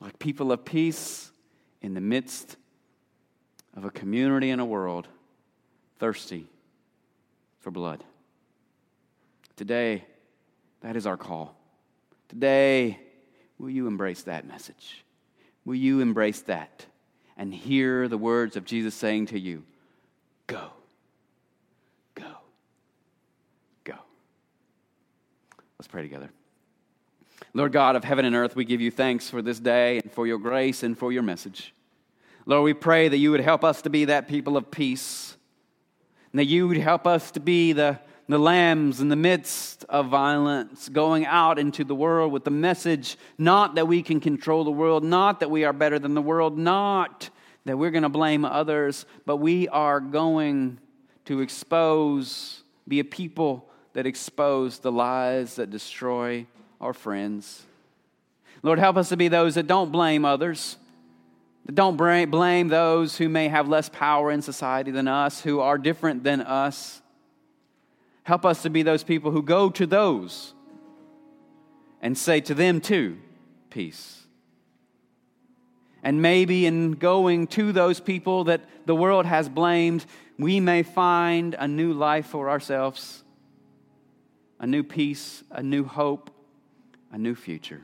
like 0.00 0.18
people 0.18 0.50
of 0.50 0.64
peace 0.64 1.30
in 1.80 1.94
the 1.94 2.00
midst 2.00 2.56
of 3.76 3.84
a 3.84 3.90
community 3.90 4.50
and 4.50 4.60
a 4.60 4.64
world 4.64 5.06
thirsty 5.98 6.46
for 7.60 7.70
blood. 7.70 8.02
Today, 9.56 10.04
that 10.80 10.96
is 10.96 11.06
our 11.06 11.16
call. 11.16 11.56
Today, 12.28 12.98
will 13.58 13.70
you 13.70 13.86
embrace 13.86 14.22
that 14.22 14.46
message? 14.46 15.04
Will 15.64 15.74
you 15.74 16.00
embrace 16.00 16.40
that 16.42 16.86
and 17.36 17.52
hear 17.52 18.08
the 18.08 18.18
words 18.18 18.56
of 18.56 18.64
Jesus 18.64 18.94
saying 18.94 19.26
to 19.26 19.38
you, 19.38 19.64
Go, 20.46 20.70
go, 22.14 22.24
go? 23.84 23.94
Let's 25.78 25.88
pray 25.88 26.02
together. 26.02 26.30
Lord 27.54 27.72
God 27.72 27.96
of 27.96 28.04
heaven 28.04 28.24
and 28.24 28.34
earth, 28.34 28.56
we 28.56 28.64
give 28.64 28.80
you 28.80 28.90
thanks 28.90 29.28
for 29.28 29.42
this 29.42 29.58
day 29.58 29.98
and 29.98 30.12
for 30.12 30.26
your 30.26 30.38
grace 30.38 30.82
and 30.82 30.96
for 30.96 31.12
your 31.12 31.22
message. 31.22 31.74
Lord, 32.46 32.64
we 32.64 32.72
pray 32.72 33.08
that 33.08 33.16
you 33.18 33.30
would 33.30 33.40
help 33.40 33.62
us 33.62 33.82
to 33.82 33.90
be 33.90 34.06
that 34.06 34.28
people 34.28 34.56
of 34.56 34.70
peace 34.70 35.36
and 36.32 36.38
that 36.38 36.46
you 36.46 36.68
would 36.68 36.78
help 36.78 37.06
us 37.06 37.30
to 37.32 37.40
be 37.40 37.72
the, 37.72 37.98
the 38.28 38.38
lambs 38.38 39.00
in 39.00 39.08
the 39.08 39.16
midst 39.16 39.84
of 39.88 40.08
violence, 40.08 40.88
going 40.88 41.24
out 41.24 41.58
into 41.58 41.84
the 41.84 41.94
world 41.94 42.32
with 42.32 42.44
the 42.44 42.50
message 42.50 43.16
not 43.38 43.74
that 43.76 43.88
we 43.88 44.02
can 44.02 44.20
control 44.20 44.64
the 44.64 44.70
world, 44.70 45.02
not 45.02 45.40
that 45.40 45.50
we 45.50 45.64
are 45.64 45.72
better 45.72 45.98
than 45.98 46.14
the 46.14 46.22
world, 46.22 46.58
not 46.58 47.30
that 47.64 47.76
we're 47.76 47.90
going 47.90 48.02
to 48.02 48.08
blame 48.08 48.44
others, 48.44 49.06
but 49.24 49.36
we 49.36 49.68
are 49.68 50.00
going 50.00 50.78
to 51.24 51.40
expose, 51.40 52.62
be 52.86 53.00
a 53.00 53.04
people 53.04 53.68
that 53.94 54.06
expose 54.06 54.78
the 54.78 54.92
lies 54.92 55.56
that 55.56 55.70
destroy 55.70 56.46
our 56.80 56.92
friends. 56.92 57.64
Lord, 58.62 58.78
help 58.78 58.96
us 58.96 59.08
to 59.10 59.16
be 59.16 59.28
those 59.28 59.54
that 59.54 59.66
don't 59.66 59.90
blame 59.90 60.24
others 60.24 60.76
that 61.68 61.74
don't 61.74 61.98
blame 61.98 62.68
those 62.68 63.18
who 63.18 63.28
may 63.28 63.48
have 63.48 63.68
less 63.68 63.90
power 63.90 64.30
in 64.30 64.40
society 64.40 64.90
than 64.90 65.06
us, 65.06 65.42
who 65.42 65.60
are 65.60 65.76
different 65.76 66.24
than 66.24 66.40
us. 66.40 67.02
Help 68.28 68.44
us 68.44 68.60
to 68.60 68.68
be 68.68 68.82
those 68.82 69.02
people 69.02 69.30
who 69.30 69.42
go 69.42 69.70
to 69.70 69.86
those 69.86 70.52
and 72.02 72.16
say 72.16 72.42
to 72.42 72.52
them 72.52 72.78
too, 72.78 73.16
peace. 73.70 74.26
And 76.02 76.20
maybe 76.20 76.66
in 76.66 76.92
going 76.92 77.46
to 77.46 77.72
those 77.72 78.00
people 78.00 78.44
that 78.44 78.60
the 78.84 78.94
world 78.94 79.24
has 79.24 79.48
blamed, 79.48 80.04
we 80.38 80.60
may 80.60 80.82
find 80.82 81.56
a 81.58 81.66
new 81.66 81.94
life 81.94 82.26
for 82.26 82.50
ourselves, 82.50 83.24
a 84.60 84.66
new 84.66 84.82
peace, 84.82 85.42
a 85.50 85.62
new 85.62 85.84
hope, 85.84 86.30
a 87.10 87.16
new 87.16 87.34
future. 87.34 87.80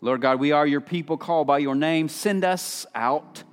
Lord 0.00 0.20
God, 0.20 0.40
we 0.40 0.50
are 0.50 0.66
your 0.66 0.80
people 0.80 1.16
called 1.16 1.46
by 1.46 1.58
your 1.58 1.76
name. 1.76 2.08
Send 2.08 2.44
us 2.44 2.86
out. 2.92 3.44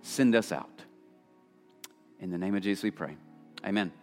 Send 0.00 0.34
us 0.34 0.52
out. 0.52 0.84
In 2.18 2.30
the 2.30 2.38
name 2.38 2.54
of 2.54 2.62
Jesus, 2.62 2.82
we 2.82 2.90
pray. 2.90 3.18
Amen. 3.68 3.97